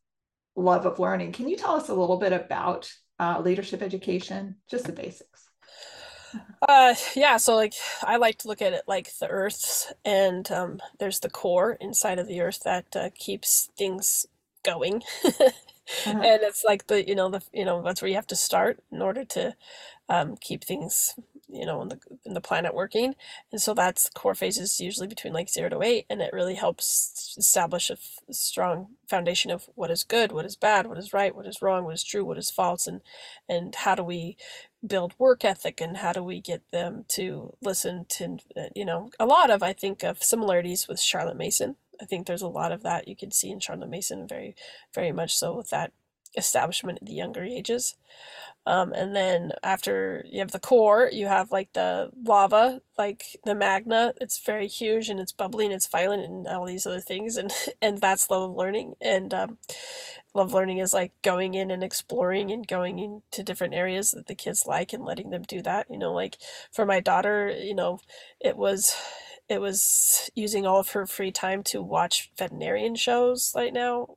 love 0.59 0.87
of 0.87 0.99
learning. 0.99 1.33
Can 1.33 1.49
you 1.49 1.57
tell 1.57 1.75
us 1.75 1.89
a 1.89 1.95
little 1.95 2.19
bit 2.19 2.33
about 2.33 2.91
uh, 3.19 3.41
leadership 3.41 3.83
education, 3.83 4.57
just 4.71 4.85
the 4.85 4.93
basics? 4.93 5.49
Uh, 6.69 6.95
yeah, 7.15 7.37
so 7.37 7.55
like 7.55 7.73
I 8.03 8.17
like 8.17 8.39
to 8.39 8.49
look 8.49 8.61
at 8.61 8.73
it 8.73 8.83
like 8.87 9.11
the 9.19 9.29
Earth, 9.29 9.93
and 10.05 10.51
um, 10.51 10.81
there's 10.99 11.21
the 11.21 11.31
core 11.31 11.79
inside 11.81 12.19
of 12.19 12.27
the 12.27 12.41
Earth 12.41 12.61
that 12.65 12.97
uh, 12.97 13.11
keeps 13.15 13.71
things 13.79 14.27
going, 14.65 15.03
uh-huh. 15.25 15.51
and 16.07 16.43
it's 16.43 16.65
like 16.65 16.87
the 16.89 17.07
you 17.07 17.15
know 17.15 17.31
the 17.31 17.43
you 17.53 17.65
know 17.65 17.83
that's 17.83 18.03
where 18.03 18.09
you 18.09 18.17
have 18.17 18.27
to 18.27 18.37
start 18.37 18.83
in 18.93 19.01
order 19.01 19.25
to 19.25 19.55
um, 20.09 20.37
keep 20.37 20.65
things 20.65 21.15
you 21.49 21.65
know 21.65 21.81
in 21.83 21.89
the 21.89 21.99
in 22.25 22.35
the 22.35 22.41
planet 22.41 22.75
working 22.75 23.15
and 23.51 23.61
so 23.61 23.75
that's 23.75 24.11
core 24.11 24.35
phases 24.35 24.81
usually 24.81 25.07
between 25.07 25.33
like 25.33 25.49
zero 25.49 25.69
to 25.69 25.83
eight 25.83 26.05
and 26.11 26.21
it 26.21 26.33
really 26.33 26.55
helps 26.55 27.35
establish 27.39 27.91
a 27.91 27.95
f- 27.95 28.19
strong 28.31 28.89
foundation 29.09 29.51
of 29.51 29.69
what 29.75 29.91
is 29.91 30.05
good 30.05 30.33
what 30.33 30.45
is 30.45 30.57
bad 30.57 30.87
what 30.87 30.99
is 30.99 31.13
right 31.13 31.35
what 31.35 31.47
is 31.47 31.63
wrong 31.63 31.85
what 31.85 31.95
is 31.95 32.05
true 32.05 32.25
what 32.25 32.39
is 32.39 32.51
false 32.51 32.87
and 32.87 33.01
and 33.49 33.75
how 33.77 33.95
do 33.95 34.03
we 34.03 34.37
build 34.87 35.15
work 35.19 35.45
ethic 35.45 35.81
and 35.81 35.99
how 35.99 36.13
do 36.13 36.23
we 36.23 36.41
get 36.41 36.63
them 36.71 37.05
to 37.09 37.55
listen 37.61 38.05
to 38.09 38.39
uh, 38.57 38.69
you 38.75 38.85
know 38.85 39.11
a 39.19 39.27
lot 39.27 39.51
of 39.51 39.63
i 39.63 39.73
think 39.73 40.03
of 40.03 40.23
similarities 40.23 40.87
with 40.89 41.01
charlotte 41.01 41.37
mason. 41.37 41.77
I 42.01 42.05
think 42.05 42.27
there's 42.27 42.43
a 42.43 42.49
lot 42.49 42.71
of 42.71 42.85
that 42.85 43.09
you 43.09 43.17
can 43.17 43.33
see 43.33 43.51
in 43.51 43.59
charlotte 43.59 43.91
mason 43.91 44.29
very 44.29 44.55
very 44.95 45.13
much 45.13 45.35
so 45.37 45.57
with 45.57 45.71
that 45.71 45.93
establishment 46.37 46.99
at 47.01 47.07
the 47.07 47.15
younger 47.15 47.43
ages 47.45 47.97
Um, 48.67 48.93
and 48.93 49.17
then 49.17 49.53
after 49.63 50.25
you 50.29 50.41
have 50.41 50.51
the 50.53 50.61
core, 50.61 51.09
you 51.13 51.27
have 51.27 51.51
like 51.51 51.73
the 51.73 52.11
lava, 52.25 52.83
like 52.99 53.25
the 53.45 53.55
magma. 53.55 54.13
It's 54.21 54.39
very 54.45 54.69
huge 54.69 55.09
and 55.09 55.19
it's 55.19 55.33
bubbly 55.33 55.65
and 55.65 55.75
it's 55.75 55.87
violent 55.89 56.25
and 56.25 56.47
all 56.47 56.67
these 56.67 56.87
other 56.87 57.01
things. 57.01 57.37
And, 57.39 57.51
and 57.83 57.99
that's 57.99 58.31
love 58.31 58.51
of 58.51 58.57
learning. 58.57 58.95
And 59.01 59.33
um, 59.33 59.59
love 60.35 60.53
learning 60.53 60.79
is 60.79 60.95
like 60.95 61.13
going 61.23 61.55
in 61.55 61.71
and 61.71 61.83
exploring 61.83 62.51
and 62.51 62.67
going 62.67 62.99
into 62.99 63.43
different 63.43 63.75
areas 63.75 64.13
that 64.13 64.27
the 64.27 64.35
kids 64.35 64.67
like 64.67 64.93
and 64.93 65.05
letting 65.05 65.31
them 65.31 65.43
do 65.43 65.63
that. 65.63 65.87
You 65.91 65.99
know, 65.99 66.13
like 66.13 66.37
for 66.73 66.85
my 66.87 67.01
daughter, 67.01 67.49
you 67.51 67.75
know, 67.75 68.01
it 68.41 68.57
was 68.57 68.95
it 69.49 69.61
was 69.61 70.31
using 70.35 70.67
all 70.67 70.79
of 70.79 70.91
her 70.91 71.07
free 71.07 71.31
time 71.31 71.63
to 71.63 71.81
watch 71.81 72.31
veterinarian 72.37 72.95
shows 72.95 73.53
right 73.57 73.73
now. 73.73 74.09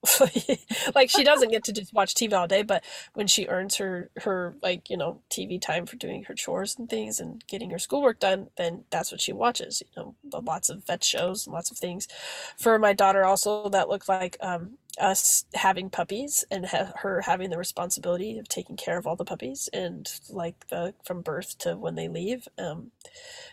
like 0.95 1.09
she 1.09 1.23
doesn't 1.23 1.51
get 1.51 1.63
to 1.63 1.71
just 1.71 1.93
watch 1.93 2.13
TV 2.13 2.33
all 2.33 2.47
day, 2.47 2.63
but 2.63 2.83
when 3.13 3.27
she 3.27 3.47
earns 3.47 3.77
her 3.77 4.09
her 4.17 4.55
like, 4.61 4.89
you 4.89 4.97
know, 4.97 5.21
TV 5.29 5.59
time 5.61 5.85
for 5.85 5.95
doing 5.95 6.23
her 6.25 6.33
chores 6.33 6.75
and 6.77 6.89
things 6.89 7.19
and 7.19 7.45
getting 7.47 7.69
her 7.69 7.79
schoolwork 7.79 8.19
done, 8.19 8.49
then 8.57 8.83
that's 8.89 9.11
what 9.11 9.21
she 9.21 9.31
watches, 9.31 9.81
you 9.81 10.03
know, 10.03 10.15
lots 10.41 10.69
of 10.69 10.85
vet 10.85 11.03
shows, 11.03 11.47
lots 11.47 11.71
of 11.71 11.77
things. 11.77 12.07
For 12.57 12.77
my 12.77 12.91
daughter 12.91 13.23
also 13.23 13.69
that 13.69 13.87
looked 13.87 14.09
like 14.09 14.35
um 14.41 14.77
us 15.01 15.45
having 15.55 15.89
puppies 15.91 16.45
and 16.51 16.67
ha- 16.67 16.93
her 17.01 17.21
having 17.23 17.51
the 17.51 17.57
responsibility 17.59 18.39
of 18.39 18.49
taking 18.49 18.77
care 18.77 18.97
of 18.99 19.07
all 19.07 19.17
the 19.17 19.25
puppies 19.25 19.69
and 19.73 20.09
like 20.29 20.67
the 20.69 20.93
from 21.05 21.21
birth 21.21 21.57
to 21.59 21.77
when 21.77 21.95
they 21.95 22.09
leave 22.09 22.47
um 22.59 22.91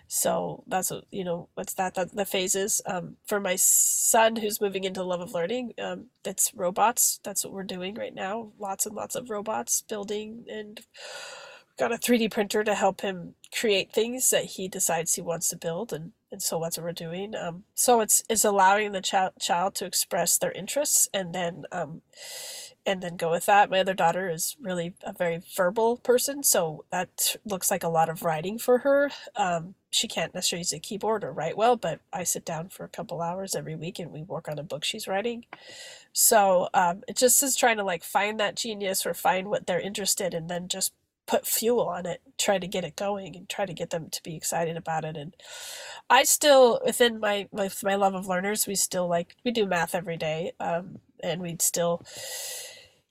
so 0.09 0.64
that's 0.67 0.90
what 0.90 1.05
you 1.11 1.25
know 1.25 1.49
what's 1.55 1.75
that, 1.75 1.95
that 1.95 2.14
the 2.14 2.25
phases. 2.25 2.83
Um 2.87 3.17
for 3.26 3.40
my 3.40 3.57
son 3.57 4.37
who's 4.37 4.61
moving 4.61 4.85
into 4.85 5.02
love 5.02 5.21
of 5.21 5.33
learning 5.33 5.75
um 5.83 6.07
that's 6.23 6.52
robots. 6.55 7.21
That's 7.25 7.45
what 7.45 7.52
we're 7.55 7.62
doing 7.64 7.95
right 7.95 8.14
now. 8.14 8.52
Lots 8.59 8.87
and 8.87 8.95
lots 8.95 9.14
of 9.14 9.31
robots 9.31 9.83
building 9.83 10.45
and 10.50 10.81
got 11.78 11.93
a 11.93 11.97
3d 11.99 12.31
printer 12.31 12.64
to 12.64 12.75
help 12.75 13.02
him 13.02 13.35
create 13.55 13.93
things 13.93 14.31
that 14.31 14.45
he 14.45 14.69
decides 14.69 15.14
he 15.14 15.23
wants 15.23 15.49
to 15.50 15.57
build 15.57 15.93
and 15.93 16.12
and 16.30 16.42
so 16.42 16.61
that's 16.61 16.76
what 16.76 16.85
we're 16.85 16.92
doing. 16.92 17.35
Um, 17.35 17.64
so 17.75 18.00
it's 18.00 18.23
it's 18.28 18.44
allowing 18.44 18.92
the 18.92 19.00
child 19.00 19.32
child 19.40 19.75
to 19.76 19.87
express 19.87 20.38
their 20.38 20.52
interests 20.52 21.08
and 21.12 21.35
then 21.35 21.64
um, 21.73 22.02
and 22.85 23.02
then 23.02 23.16
go 23.16 23.30
with 23.30 23.47
that. 23.47 23.70
My 23.70 23.80
other 23.80 23.94
daughter 23.94 24.30
is 24.30 24.56
really 24.61 24.94
a 25.02 25.12
very 25.12 25.40
verbal 25.56 25.99
person, 25.99 26.42
so 26.42 26.85
that 26.90 27.37
looks 27.44 27.70
like 27.70 27.85
a 27.85 27.88
lot 27.88 28.08
of 28.08 28.23
writing 28.23 28.58
for 28.58 28.78
her. 28.78 29.11
Um, 29.37 29.75
she 29.90 30.08
can't 30.08 30.35
necessarily 30.35 30.61
use 30.61 30.73
a 30.73 30.78
keyboard 30.78 31.25
or 31.25 31.32
write 31.32 31.56
well, 31.56 31.76
but 31.76 32.00
I 32.12 32.25
sit 32.25 32.44
down 32.44 32.68
for 32.68 32.85
a 32.85 32.88
couple 32.88 33.23
hours 33.23 33.54
every 33.54 33.75
week 33.75 33.99
and 33.99 34.12
we 34.12 34.23
work 34.23 34.49
on 34.49 34.58
a 34.58 34.62
book 34.62 34.85
she's 34.85 35.08
writing. 35.08 35.47
So 36.12 36.68
um, 36.75 37.02
it 37.08 37.16
just 37.16 37.42
is 37.42 37.56
trying 37.56 37.78
to 37.78 37.85
like 37.85 38.04
find 38.04 38.38
that 38.40 38.56
genius 38.56 39.06
or 39.06 39.14
find 39.14 39.49
what 39.49 39.66
they're 39.66 39.80
interested 39.80 40.35
in, 40.35 40.42
and 40.42 40.50
then 40.50 40.68
just 40.68 40.92
put 41.28 41.47
fuel 41.47 41.82
on 41.82 42.06
it, 42.06 42.20
try 42.38 42.58
to 42.58 42.66
get 42.66 42.85
it 42.85 42.97
going 42.97 43.37
and 43.37 43.49
try 43.49 43.66
to 43.66 43.75
get 43.75 43.90
them 43.90 44.08
to 44.11 44.23
be 44.25 44.35
excited 44.35 44.76
about 44.76 45.04
it. 45.04 45.16
And 45.16 45.37
I 46.11 46.25
still, 46.25 46.80
within 46.85 47.20
my, 47.20 47.47
my, 47.52 47.70
my 47.85 47.94
love 47.94 48.14
of 48.14 48.26
learners, 48.26 48.66
we 48.66 48.75
still 48.75 49.06
like, 49.06 49.37
we 49.44 49.52
do 49.52 49.66
math 49.66 49.94
every 49.94 50.16
day. 50.16 50.52
Um, 50.58 50.99
and 51.23 51.42
we'd 51.42 51.62
still 51.62 52.02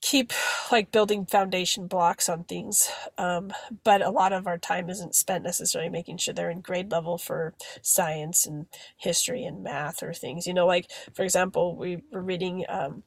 keep 0.00 0.32
like 0.70 0.92
building 0.92 1.26
foundation 1.26 1.86
blocks 1.86 2.28
on 2.28 2.44
things. 2.44 2.90
Um, 3.16 3.52
but 3.84 4.02
a 4.02 4.10
lot 4.10 4.32
of 4.32 4.46
our 4.46 4.58
time 4.58 4.90
isn't 4.90 5.14
spent 5.14 5.44
necessarily 5.44 5.90
making 5.90 6.18
sure 6.18 6.34
they're 6.34 6.50
in 6.50 6.60
grade 6.60 6.90
level 6.90 7.18
for 7.18 7.54
science 7.82 8.46
and 8.46 8.66
history 8.96 9.44
and 9.44 9.62
math 9.62 10.02
or 10.02 10.12
things, 10.12 10.46
you 10.46 10.54
know, 10.54 10.66
like 10.66 10.90
for 11.14 11.22
example, 11.22 11.76
we 11.76 12.02
were 12.12 12.22
reading, 12.22 12.64
um, 12.68 13.04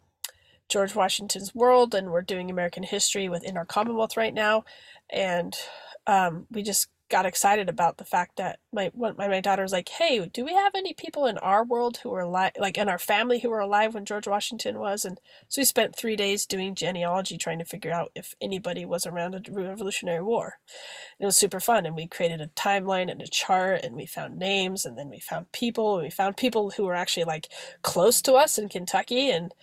George 0.72 0.96
Washington's 0.96 1.54
World, 1.54 1.94
and 1.94 2.12
we're 2.12 2.22
doing 2.22 2.50
American 2.50 2.84
history 2.84 3.28
within 3.28 3.58
our 3.58 3.66
Commonwealth 3.66 4.16
right 4.16 4.34
now 4.34 4.64
and 5.12 5.56
um, 6.08 6.48
we 6.52 6.64
just 6.64 6.88
got 7.12 7.26
excited 7.26 7.68
about 7.70 7.98
the 7.98 8.06
fact 8.06 8.38
that 8.38 8.58
my 8.74 8.90
my, 8.96 9.12
my 9.12 9.28
was 9.62 9.74
like, 9.74 9.90
"Hey, 9.90 10.26
do 10.34 10.46
we 10.46 10.54
have 10.54 10.74
any 10.76 10.94
people 10.94 11.26
in 11.28 11.38
our 11.40 11.64
world 11.64 11.98
who 11.98 12.14
are 12.14 12.22
alive, 12.22 12.54
like 12.58 12.78
in 12.78 12.90
our 12.90 12.98
family 12.98 13.40
who 13.40 13.50
were 13.50 13.60
alive 13.60 13.94
when 13.94 14.06
George 14.06 14.28
Washington 14.28 14.80
was?" 14.80 15.06
And 15.06 15.20
so 15.50 15.62
we 15.62 15.66
spent 15.66 15.96
three 15.96 16.16
days 16.16 16.46
doing 16.46 16.74
genealogy, 16.74 17.38
trying 17.38 17.60
to 17.60 17.66
figure 17.66 17.92
out 17.92 18.12
if 18.16 18.34
anybody 18.42 18.86
was 18.86 19.06
around 19.06 19.34
the 19.34 19.52
Revolutionary 19.52 20.24
War. 20.24 20.56
It 21.20 21.26
was 21.26 21.38
super 21.38 21.60
fun, 21.60 21.86
and 21.86 21.96
we 21.96 22.08
created 22.08 22.42
a 22.42 22.48
timeline 22.48 23.12
and 23.12 23.22
a 23.22 23.28
chart, 23.28 23.82
and 23.84 23.96
we 23.96 24.06
found 24.06 24.40
names, 24.40 24.86
and 24.86 24.98
then 24.98 25.10
we 25.10 25.20
found 25.20 25.52
people, 25.52 25.96
and 25.98 26.06
we 26.06 26.10
found 26.12 26.38
people 26.38 26.72
who 26.72 26.86
were 26.86 26.96
actually 26.96 27.26
like 27.26 27.50
close 27.84 28.22
to 28.24 28.34
us 28.34 28.58
in 28.58 28.70
Kentucky, 28.70 29.30
and 29.30 29.54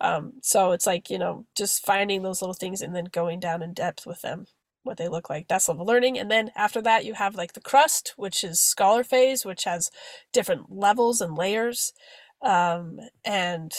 um, 0.00 0.34
so 0.42 0.72
it's 0.72 0.86
like 0.86 1.10
you 1.10 1.18
know 1.18 1.46
just 1.56 1.84
finding 1.86 2.22
those 2.22 2.42
little 2.42 2.54
things 2.54 2.82
and 2.82 2.94
then 2.96 3.06
going 3.06 3.40
down 3.40 3.62
in 3.62 3.74
depth 3.74 4.06
with 4.06 4.22
them 4.22 4.46
what 4.86 4.96
they 4.96 5.08
look 5.08 5.28
like. 5.28 5.48
That's 5.48 5.68
level 5.68 5.84
learning. 5.84 6.18
And 6.18 6.30
then 6.30 6.50
after 6.56 6.80
that, 6.82 7.04
you 7.04 7.14
have 7.14 7.34
like 7.34 7.52
the 7.52 7.60
crust, 7.60 8.14
which 8.16 8.42
is 8.42 8.62
scholar 8.62 9.04
phase, 9.04 9.44
which 9.44 9.64
has 9.64 9.90
different 10.32 10.70
levels 10.70 11.20
and 11.20 11.36
layers. 11.36 11.92
Um, 12.42 13.00
and 13.24 13.72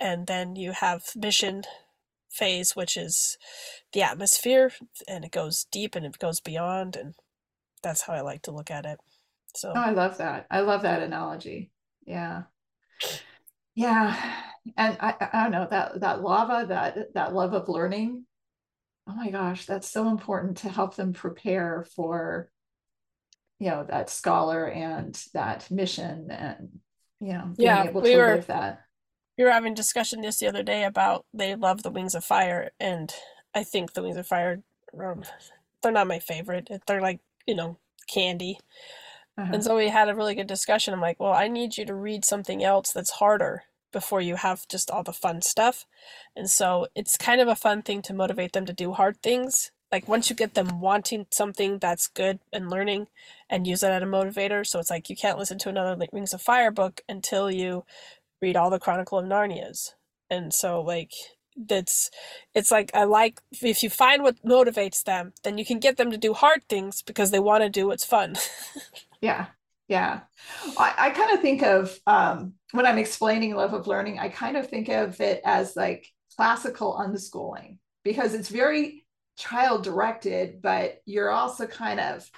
and 0.00 0.26
then 0.26 0.56
you 0.56 0.72
have 0.72 1.04
mission 1.16 1.64
phase, 2.30 2.74
which 2.74 2.96
is 2.96 3.38
the 3.92 4.02
atmosphere, 4.02 4.72
and 5.08 5.24
it 5.24 5.30
goes 5.30 5.66
deep 5.70 5.94
and 5.94 6.04
it 6.04 6.18
goes 6.18 6.40
beyond, 6.40 6.96
and 6.96 7.14
that's 7.82 8.02
how 8.02 8.12
I 8.12 8.20
like 8.20 8.42
to 8.42 8.50
look 8.50 8.70
at 8.70 8.84
it. 8.84 8.98
So 9.54 9.72
oh, 9.74 9.80
I 9.80 9.90
love 9.90 10.18
that. 10.18 10.46
I 10.50 10.60
love 10.60 10.82
that 10.82 11.02
analogy. 11.02 11.70
Yeah, 12.06 12.42
yeah, 13.74 14.16
and 14.76 14.96
I 15.00 15.14
I 15.32 15.42
don't 15.42 15.52
know 15.52 15.68
that 15.70 16.00
that 16.00 16.22
lava 16.22 16.66
that 16.68 17.14
that 17.14 17.32
love 17.32 17.54
of 17.54 17.68
learning 17.68 18.24
oh 19.06 19.14
my 19.14 19.30
gosh, 19.30 19.66
that's 19.66 19.88
so 19.88 20.08
important 20.08 20.58
to 20.58 20.68
help 20.68 20.96
them 20.96 21.12
prepare 21.12 21.86
for, 21.94 22.50
you 23.58 23.70
know, 23.70 23.84
that 23.88 24.10
scholar 24.10 24.66
and 24.66 25.22
that 25.34 25.70
mission 25.70 26.30
and, 26.30 26.80
you 27.20 27.32
know, 27.32 27.52
yeah, 27.56 27.84
able 27.84 28.00
we 28.00 28.12
to 28.12 28.16
were, 28.16 28.44
that. 28.46 28.84
We 29.36 29.44
were 29.44 29.50
having 29.50 29.74
discussion 29.74 30.20
this 30.20 30.38
the 30.38 30.48
other 30.48 30.62
day 30.62 30.84
about 30.84 31.26
they 31.34 31.54
love 31.54 31.82
the 31.82 31.90
Wings 31.90 32.14
of 32.14 32.24
Fire, 32.24 32.70
and 32.80 33.12
I 33.54 33.64
think 33.64 33.92
the 33.92 34.02
Wings 34.02 34.16
of 34.16 34.26
Fire, 34.26 34.62
um, 34.98 35.22
they're 35.82 35.92
not 35.92 36.06
my 36.06 36.18
favorite. 36.18 36.70
They're 36.86 37.02
like, 37.02 37.20
you 37.46 37.54
know, 37.54 37.78
candy. 38.12 38.58
Uh-huh. 39.36 39.50
And 39.52 39.64
so 39.64 39.76
we 39.76 39.88
had 39.88 40.08
a 40.08 40.14
really 40.14 40.34
good 40.34 40.46
discussion. 40.46 40.94
I'm 40.94 41.00
like, 41.00 41.18
well, 41.18 41.32
I 41.32 41.48
need 41.48 41.76
you 41.76 41.84
to 41.86 41.94
read 41.94 42.24
something 42.24 42.62
else 42.62 42.92
that's 42.92 43.10
harder 43.10 43.64
before 43.94 44.20
you 44.20 44.36
have 44.36 44.68
just 44.68 44.90
all 44.90 45.02
the 45.02 45.14
fun 45.14 45.40
stuff. 45.40 45.86
And 46.36 46.50
so 46.50 46.88
it's 46.94 47.16
kind 47.16 47.40
of 47.40 47.48
a 47.48 47.56
fun 47.56 47.80
thing 47.80 48.02
to 48.02 48.12
motivate 48.12 48.52
them 48.52 48.66
to 48.66 48.74
do 48.74 48.92
hard 48.92 49.22
things. 49.22 49.70
Like 49.90 50.08
once 50.08 50.28
you 50.28 50.36
get 50.36 50.54
them 50.54 50.80
wanting 50.80 51.26
something 51.30 51.78
that's 51.78 52.08
good 52.08 52.40
and 52.52 52.68
learning 52.68 53.06
and 53.48 53.66
use 53.66 53.82
it 53.82 53.90
as 53.90 54.02
a 54.02 54.06
motivator. 54.06 54.66
So 54.66 54.80
it's 54.80 54.90
like 54.90 55.08
you 55.08 55.16
can't 55.16 55.38
listen 55.38 55.56
to 55.60 55.68
another 55.70 55.96
Wings 56.12 56.34
of 56.34 56.42
Fire 56.42 56.70
book 56.70 57.00
until 57.08 57.50
you 57.50 57.84
read 58.42 58.56
all 58.56 58.68
the 58.68 58.80
Chronicle 58.80 59.18
of 59.18 59.24
Narnias. 59.24 59.94
And 60.28 60.52
so 60.52 60.82
like 60.82 61.12
that's 61.56 62.10
it's 62.54 62.72
like 62.72 62.90
I 62.92 63.04
like 63.04 63.40
if 63.52 63.84
you 63.84 63.88
find 63.88 64.24
what 64.24 64.44
motivates 64.44 65.04
them, 65.04 65.32
then 65.44 65.56
you 65.58 65.64
can 65.64 65.78
get 65.78 65.96
them 65.96 66.10
to 66.10 66.16
do 66.18 66.34
hard 66.34 66.64
things 66.68 67.00
because 67.00 67.30
they 67.30 67.38
want 67.38 67.62
to 67.62 67.70
do 67.70 67.86
what's 67.86 68.04
fun. 68.04 68.34
yeah. 69.20 69.46
Yeah. 69.86 70.20
I, 70.78 70.94
I 70.98 71.10
kind 71.10 71.32
of 71.32 71.40
think 71.40 71.62
of 71.62 72.00
um, 72.06 72.54
when 72.74 72.86
I'm 72.86 72.98
explaining 72.98 73.54
love 73.54 73.72
of 73.72 73.86
learning, 73.86 74.18
I 74.18 74.28
kind 74.28 74.56
of 74.56 74.68
think 74.68 74.88
of 74.88 75.20
it 75.20 75.40
as 75.44 75.76
like 75.76 76.08
classical 76.36 76.98
unschooling 76.98 77.78
because 78.02 78.34
it's 78.34 78.48
very 78.48 79.06
child 79.38 79.84
directed, 79.84 80.60
but 80.60 80.98
you're 81.06 81.30
also 81.30 81.68
kind 81.68 82.00
of, 82.00 82.28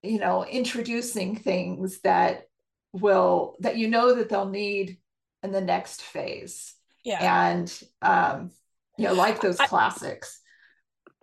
you 0.00 0.20
know, 0.20 0.44
introducing 0.44 1.34
things 1.34 2.00
that 2.02 2.44
will, 2.92 3.56
that 3.58 3.76
you 3.76 3.88
know 3.88 4.14
that 4.14 4.28
they'll 4.28 4.48
need 4.48 4.98
in 5.42 5.50
the 5.50 5.60
next 5.60 6.00
phase. 6.00 6.74
Yeah. 7.02 7.50
And, 7.50 7.82
um, 8.02 8.52
you 8.96 9.08
know, 9.08 9.14
like 9.14 9.40
those 9.40 9.58
I, 9.58 9.66
classics. 9.66 10.38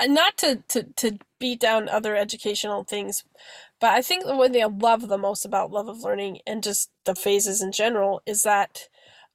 Not 0.06 0.36
to, 0.40 0.62
to, 0.68 0.84
to 0.98 1.18
beat 1.40 1.62
down 1.62 1.88
other 1.88 2.14
educational 2.14 2.84
things, 2.84 3.24
but 3.80 3.92
I 3.92 4.02
think 4.02 4.26
the 4.26 4.36
one 4.36 4.52
thing 4.52 4.64
I 4.64 4.68
love 4.68 5.08
the 5.08 5.18
most 5.18 5.46
about 5.46 5.72
Love 5.72 5.88
of 5.88 6.04
Learning 6.04 6.40
and 6.46 6.62
just 6.64 6.92
the 7.06 7.16
phases 7.16 7.62
in 7.62 7.72
general 7.72 8.22
is 8.26 8.44
that 8.44 8.90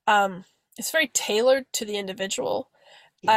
um, 0.06 0.44
it's 0.76 0.90
very 0.90 1.08
tailored 1.08 1.66
to 1.74 1.84
the 1.84 1.96
individual. 1.96 2.70
Yes. 3.22 3.32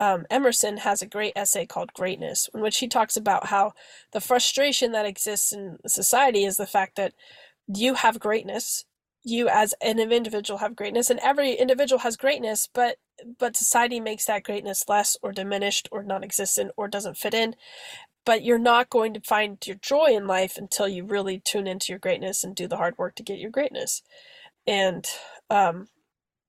And 0.00 0.08
um, 0.08 0.26
Emerson 0.30 0.78
has 0.78 1.02
a 1.02 1.06
great 1.06 1.32
essay 1.34 1.66
called 1.66 1.92
Greatness, 1.92 2.48
in 2.54 2.60
which 2.60 2.78
he 2.78 2.86
talks 2.86 3.16
about 3.16 3.46
how 3.46 3.72
the 4.12 4.20
frustration 4.20 4.92
that 4.92 5.06
exists 5.06 5.52
in 5.52 5.78
society 5.86 6.44
is 6.44 6.56
the 6.56 6.66
fact 6.66 6.94
that 6.96 7.14
you 7.66 7.94
have 7.94 8.20
greatness, 8.20 8.84
you 9.24 9.48
as 9.48 9.74
an 9.82 9.98
individual 9.98 10.58
have 10.58 10.76
greatness, 10.76 11.10
and 11.10 11.18
every 11.18 11.54
individual 11.54 11.98
has 12.00 12.16
greatness, 12.16 12.68
but 12.72 12.98
but 13.40 13.56
society 13.56 13.98
makes 13.98 14.26
that 14.26 14.44
greatness 14.44 14.88
less 14.88 15.16
or 15.22 15.32
diminished 15.32 15.88
or 15.90 16.04
non-existent 16.04 16.70
or 16.76 16.86
doesn't 16.86 17.16
fit 17.16 17.34
in 17.34 17.56
but 18.28 18.44
you're 18.44 18.58
not 18.58 18.90
going 18.90 19.14
to 19.14 19.20
find 19.22 19.56
your 19.66 19.78
joy 19.80 20.08
in 20.10 20.26
life 20.26 20.58
until 20.58 20.86
you 20.86 21.02
really 21.02 21.40
tune 21.40 21.66
into 21.66 21.90
your 21.90 21.98
greatness 21.98 22.44
and 22.44 22.54
do 22.54 22.68
the 22.68 22.76
hard 22.76 22.98
work 22.98 23.14
to 23.14 23.22
get 23.22 23.38
your 23.38 23.50
greatness. 23.50 24.02
And 24.66 25.06
um 25.48 25.88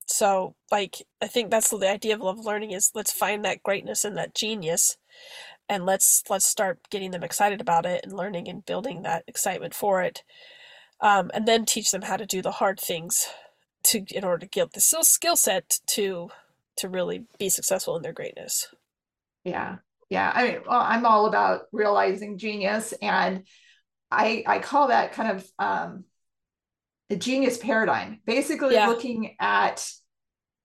so 0.05 0.55
like 0.71 1.03
i 1.21 1.27
think 1.27 1.50
that's 1.51 1.69
the 1.69 1.89
idea 1.89 2.15
of 2.15 2.19
love 2.19 2.39
learning 2.39 2.71
is 2.71 2.91
let's 2.95 3.13
find 3.13 3.45
that 3.45 3.62
greatness 3.62 4.03
and 4.03 4.17
that 4.17 4.33
genius 4.33 4.98
and 5.69 5.86
let's 5.86 6.24
let's 6.29 6.45
start 6.45 6.79
getting 6.89 7.12
them 7.12 7.24
excited 7.24 7.62
about 7.62 7.86
it 7.86 8.03
and 8.03 8.12
learning 8.12 8.50
and 8.50 8.65
building 8.65 9.03
that 9.03 9.24
excitement 9.27 9.74
for 9.74 10.01
it 10.01 10.24
um, 11.00 11.29
and 11.33 11.48
then 11.48 11.63
teach 11.63 11.91
them 11.91 12.01
how 12.01 12.17
to 12.17 12.25
do 12.25 12.41
the 12.41 12.53
hard 12.53 12.79
things 12.79 13.27
to 13.83 14.03
in 14.12 14.24
order 14.24 14.39
to 14.39 14.48
get 14.48 14.74
the 14.74 14.81
skill 14.81 15.38
set 15.38 15.79
to 15.86 16.29
to 16.75 16.89
really 16.89 17.25
be 17.38 17.48
successful 17.48 17.95
in 17.95 18.01
their 18.01 18.12
greatness. 18.12 18.74
Yeah 19.43 19.77
yeah 20.09 20.31
i 20.33 20.43
mean 20.43 20.59
well, 20.67 20.79
i'm 20.79 21.05
all 21.05 21.25
about 21.25 21.61
realizing 21.71 22.37
genius 22.37 22.93
and 23.01 23.43
i 24.11 24.43
i 24.47 24.59
call 24.59 24.87
that 24.87 25.13
kind 25.13 25.37
of 25.37 25.51
um 25.59 26.03
the 27.09 27.15
genius 27.15 27.57
paradigm 27.57 28.19
basically 28.25 28.75
yeah. 28.75 28.87
looking 28.87 29.35
at 29.39 29.89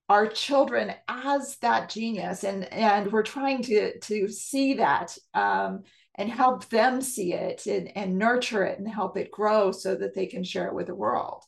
our 0.09 0.27
children 0.27 0.93
as 1.09 1.57
that 1.59 1.89
genius 1.89 2.45
and 2.45 2.71
and 2.73 3.11
we're 3.11 3.23
trying 3.23 3.63
to 3.63 3.99
to 4.01 4.29
see 4.29 4.75
that 4.75 5.17
um, 5.33 5.83
and 6.17 6.31
help 6.31 6.69
them 6.69 7.01
see 7.01 7.33
it 7.33 7.67
and, 7.67 7.97
and 7.97 8.19
nurture 8.19 8.65
it 8.65 8.79
and 8.79 8.89
help 8.89 9.17
it 9.17 9.31
grow 9.31 9.73
so 9.73 9.95
that 9.95 10.15
they 10.15 10.27
can 10.27 10.45
share 10.45 10.69
it 10.69 10.75
with 10.75 10.87
the 10.87 10.95
world 10.95 11.43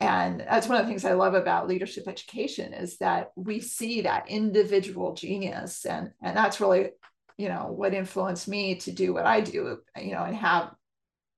and 0.00 0.40
that's 0.40 0.68
one 0.68 0.78
of 0.78 0.84
the 0.84 0.88
things 0.88 1.04
i 1.04 1.12
love 1.12 1.34
about 1.34 1.68
leadership 1.68 2.06
education 2.06 2.72
is 2.72 2.98
that 2.98 3.32
we 3.36 3.60
see 3.60 4.02
that 4.02 4.28
individual 4.28 5.14
genius 5.14 5.84
and 5.84 6.12
and 6.22 6.36
that's 6.36 6.60
really 6.60 6.90
you 7.36 7.48
know 7.48 7.72
what 7.72 7.94
influenced 7.94 8.48
me 8.48 8.76
to 8.76 8.92
do 8.92 9.12
what 9.12 9.26
i 9.26 9.40
do 9.40 9.78
you 10.00 10.12
know 10.12 10.24
and 10.24 10.36
have 10.36 10.72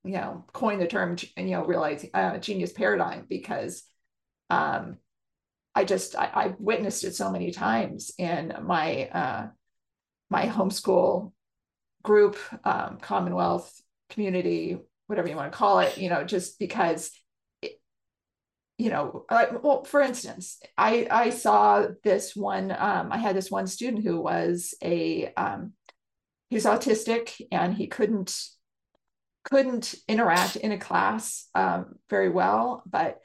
you 0.04 0.12
know 0.12 0.44
coin 0.52 0.78
the 0.78 0.86
term 0.86 1.16
you 1.36 1.44
know 1.44 1.64
realize 1.64 2.06
uh, 2.14 2.38
genius 2.38 2.72
paradigm 2.72 3.26
because 3.28 3.84
um 4.50 4.96
I 5.74 5.84
just 5.84 6.16
I, 6.16 6.24
I 6.24 6.54
witnessed 6.58 7.04
it 7.04 7.14
so 7.14 7.30
many 7.30 7.52
times 7.52 8.12
in 8.18 8.52
my 8.62 9.08
uh, 9.08 9.48
my 10.28 10.46
homeschool 10.46 11.32
group, 12.02 12.36
um, 12.64 12.98
Commonwealth 13.00 13.80
community, 14.08 14.78
whatever 15.06 15.28
you 15.28 15.36
want 15.36 15.52
to 15.52 15.56
call 15.56 15.80
it. 15.80 15.96
You 15.98 16.10
know, 16.10 16.24
just 16.24 16.58
because. 16.58 17.10
You 18.80 18.88
know, 18.88 19.26
like, 19.30 19.62
well, 19.62 19.84
for 19.84 20.00
instance, 20.00 20.58
I 20.78 21.06
I 21.10 21.28
saw 21.28 21.86
this 22.02 22.34
one. 22.34 22.70
Um, 22.70 23.12
I 23.12 23.18
had 23.18 23.36
this 23.36 23.50
one 23.50 23.66
student 23.66 24.04
who 24.04 24.18
was 24.18 24.74
a 24.82 25.30
um, 25.36 25.74
he 26.48 26.56
was 26.56 26.64
autistic 26.64 27.42
and 27.52 27.74
he 27.74 27.88
couldn't 27.88 28.34
couldn't 29.44 29.94
interact 30.08 30.56
in 30.56 30.72
a 30.72 30.78
class 30.78 31.46
um, 31.54 31.96
very 32.08 32.30
well, 32.30 32.82
but 32.86 33.20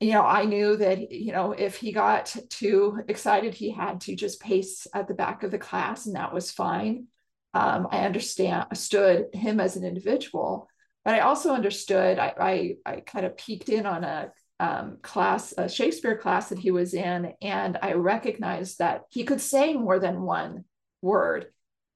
you 0.00 0.12
know, 0.12 0.22
I 0.22 0.44
knew 0.44 0.76
that, 0.76 1.10
you 1.10 1.32
know, 1.32 1.52
if 1.52 1.76
he 1.76 1.90
got 1.90 2.36
too 2.50 2.98
excited, 3.08 3.54
he 3.54 3.70
had 3.70 4.02
to 4.02 4.14
just 4.14 4.38
pace 4.38 4.86
at 4.92 5.08
the 5.08 5.14
back 5.14 5.44
of 5.44 5.50
the 5.50 5.58
class, 5.58 6.04
and 6.04 6.16
that 6.16 6.34
was 6.34 6.50
fine. 6.50 7.06
Um, 7.54 7.88
I 7.90 8.04
understand, 8.04 8.66
stood 8.74 9.28
him 9.32 9.60
as 9.60 9.76
an 9.76 9.84
individual, 9.84 10.68
but 11.04 11.14
I 11.14 11.20
also 11.20 11.52
understood, 11.52 12.18
I, 12.18 12.34
I, 12.38 12.76
I 12.86 13.00
kind 13.00 13.26
of 13.26 13.36
peeked 13.36 13.68
in 13.68 13.86
on 13.86 14.04
a 14.04 14.32
um, 14.60 14.98
class, 15.02 15.52
a 15.56 15.68
Shakespeare 15.68 16.16
class 16.16 16.48
that 16.48 16.58
he 16.58 16.70
was 16.70 16.94
in, 16.94 17.32
and 17.42 17.78
I 17.82 17.92
recognized 17.92 18.78
that 18.78 19.02
he 19.10 19.24
could 19.24 19.40
say 19.40 19.74
more 19.74 19.98
than 19.98 20.22
one 20.22 20.64
word 21.02 21.46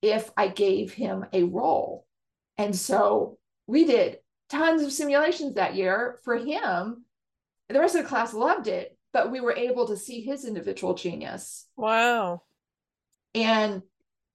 if 0.03 0.31
I 0.37 0.49
gave 0.49 0.93
him 0.93 1.25
a 1.33 1.45
role. 1.45 2.07
And 2.57 2.75
so 2.75 3.39
we 3.67 3.85
did 3.85 4.19
tons 4.51 4.83
of 4.83 4.93
simulations 4.93 5.55
that 5.55 5.75
year 5.75 6.19
for 6.25 6.37
him 6.37 7.05
the 7.69 7.81
rest 7.81 7.95
of 7.95 8.03
the 8.03 8.09
class 8.09 8.33
loved 8.33 8.67
it, 8.67 8.97
but 9.13 9.31
we 9.31 9.41
were 9.41 9.55
able 9.55 9.89
to 9.89 9.97
see 9.97 10.23
his 10.23 10.45
individual 10.45 10.95
genius. 10.95 11.67
Wow. 11.77 12.43
And, 13.35 13.83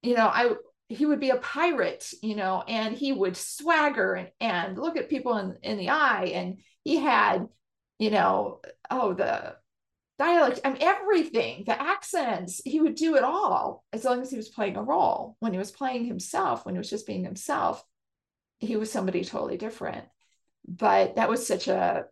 you 0.02 0.16
know, 0.16 0.28
I, 0.28 0.54
he 0.94 1.06
would 1.06 1.20
be 1.20 1.30
a 1.30 1.38
pirate, 1.38 2.14
you 2.22 2.36
know, 2.36 2.64
and 2.68 2.96
he 2.96 3.12
would 3.12 3.38
swagger 3.38 4.14
and, 4.14 4.32
and 4.40 4.78
look 4.78 4.98
at 4.98 5.10
people 5.10 5.38
in, 5.38 5.58
in 5.64 5.78
the 5.78 5.90
eye. 5.90 6.32
And 6.34 6.60
he 6.84 6.98
had, 6.98 7.48
you 8.00 8.12
know, 8.12 8.62
oh, 8.90 9.14
the 9.14 9.56
dialect, 10.20 10.60
I 10.64 10.70
mean, 10.70 10.82
everything, 10.82 11.64
the 11.66 11.80
accents, 11.80 12.62
he 12.64 12.80
would 12.80 12.96
do 12.96 13.16
it 13.16 13.24
all 13.24 13.84
as 13.94 14.04
long 14.04 14.22
as 14.22 14.32
he 14.32 14.38
was 14.38 14.50
playing 14.50 14.78
a 14.78 14.84
role. 14.84 15.36
When 15.40 15.54
he 15.54 15.60
was 15.60 15.72
playing 15.72 16.06
himself, 16.06 16.66
when 16.66 16.76
he 16.76 16.80
was 16.80 16.90
just 16.90 17.08
being 17.08 17.24
himself, 17.24 17.84
he 18.60 18.76
was 18.76 18.92
somebody 18.92 19.24
totally 19.24 19.58
different. 19.58 20.06
But 20.68 21.16
that 21.16 21.30
was 21.30 21.46
such 21.46 21.68
a 21.68 22.06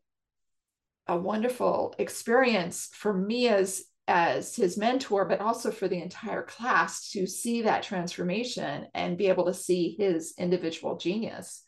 a 1.07 1.17
wonderful 1.17 1.95
experience 1.97 2.89
for 2.93 3.13
me 3.13 3.47
as 3.47 3.83
as 4.07 4.55
his 4.55 4.77
mentor 4.77 5.25
but 5.25 5.39
also 5.39 5.71
for 5.71 5.87
the 5.87 6.01
entire 6.01 6.43
class 6.43 7.11
to 7.11 7.25
see 7.27 7.61
that 7.61 7.83
transformation 7.83 8.87
and 8.93 9.17
be 9.17 9.27
able 9.27 9.45
to 9.45 9.53
see 9.53 9.95
his 9.97 10.33
individual 10.37 10.97
genius. 10.97 11.63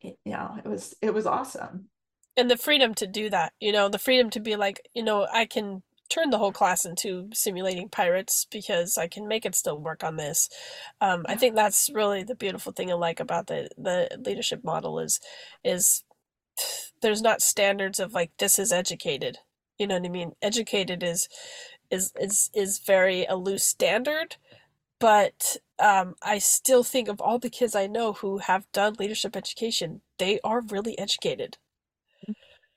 You 0.00 0.16
know 0.24 0.56
it 0.64 0.68
was 0.68 0.94
it 1.02 1.12
was 1.12 1.26
awesome. 1.26 1.88
And 2.36 2.50
the 2.50 2.56
freedom 2.56 2.94
to 2.94 3.06
do 3.06 3.30
that 3.30 3.52
you 3.60 3.72
know 3.72 3.88
the 3.88 3.98
freedom 3.98 4.30
to 4.30 4.40
be 4.40 4.56
like 4.56 4.80
you 4.94 5.02
know 5.02 5.26
i 5.32 5.44
can 5.44 5.82
turn 6.12 6.30
the 6.30 6.38
whole 6.38 6.52
class 6.52 6.84
into 6.84 7.28
simulating 7.32 7.88
pirates 7.88 8.46
because 8.50 8.98
I 8.98 9.08
can 9.08 9.26
make 9.26 9.46
it 9.46 9.54
still 9.54 9.78
work 9.78 10.04
on 10.04 10.16
this. 10.16 10.48
Um, 11.00 11.24
I 11.26 11.36
think 11.36 11.54
that's 11.54 11.88
really 11.92 12.22
the 12.22 12.34
beautiful 12.34 12.72
thing 12.72 12.90
I 12.90 12.94
like 12.94 13.18
about 13.20 13.46
the 13.46 13.68
the 13.78 14.08
leadership 14.24 14.62
model 14.62 14.98
is 14.98 15.20
is 15.64 16.04
there's 17.00 17.22
not 17.22 17.40
standards 17.40 17.98
of 17.98 18.12
like 18.12 18.30
this 18.38 18.58
is 18.58 18.72
educated 18.72 19.38
you 19.82 19.88
know 19.88 19.96
what 19.96 20.06
i 20.06 20.08
mean? 20.08 20.32
Educated 20.40 21.02
is 21.02 21.28
is 21.90 22.12
is 22.18 22.50
is 22.54 22.78
very 22.78 23.26
a 23.26 23.36
loose 23.36 23.64
standard 23.64 24.36
but 24.98 25.56
um, 25.78 26.14
i 26.22 26.38
still 26.38 26.84
think 26.84 27.08
of 27.08 27.20
all 27.20 27.38
the 27.38 27.50
kids 27.50 27.74
i 27.74 27.86
know 27.86 28.12
who 28.14 28.38
have 28.38 28.70
done 28.72 28.94
leadership 28.98 29.36
education 29.36 30.00
they 30.18 30.40
are 30.44 30.60
really 30.60 30.98
educated. 30.98 31.58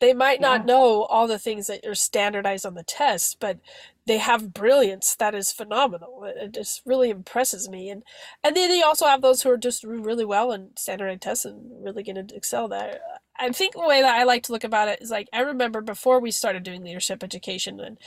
They 0.02 0.14
might 0.14 0.42
not 0.42 0.62
yeah. 0.62 0.66
know 0.66 1.04
all 1.04 1.28
the 1.28 1.40
things 1.40 1.68
that 1.68 1.86
are 1.86 1.96
standardized 1.96 2.66
on 2.66 2.74
the 2.74 2.84
test 2.84 3.40
but 3.40 3.60
they 4.06 4.18
have 4.18 4.54
brilliance 4.54 5.16
that 5.16 5.36
is 5.36 5.52
phenomenal 5.52 6.24
it 6.24 6.54
just 6.54 6.82
really 6.86 7.10
impresses 7.10 7.70
me 7.70 7.90
and 7.90 8.04
and 8.44 8.56
then 8.56 8.72
you 8.72 8.84
also 8.86 9.06
have 9.06 9.22
those 9.22 9.42
who 9.42 9.50
are 9.50 9.58
just 9.58 9.84
really 9.84 10.26
well 10.26 10.52
in 10.52 10.70
standardized 10.78 11.22
tests 11.22 11.46
and 11.46 11.84
really 11.84 12.04
going 12.04 12.28
to 12.28 12.36
excel 12.36 12.68
there 12.68 13.00
I 13.38 13.52
think 13.52 13.74
the 13.74 13.86
way 13.86 14.02
that 14.02 14.16
I 14.16 14.24
like 14.24 14.44
to 14.44 14.52
look 14.54 14.64
about 14.64 14.88
it 14.88 15.02
is 15.02 15.12
like 15.12 15.28
I 15.34 15.42
remember 15.42 15.82
before 15.82 16.20
we 16.20 16.32
started 16.32 16.64
doing 16.64 16.84
leadership 16.84 17.24
education 17.24 17.80
and 17.80 17.98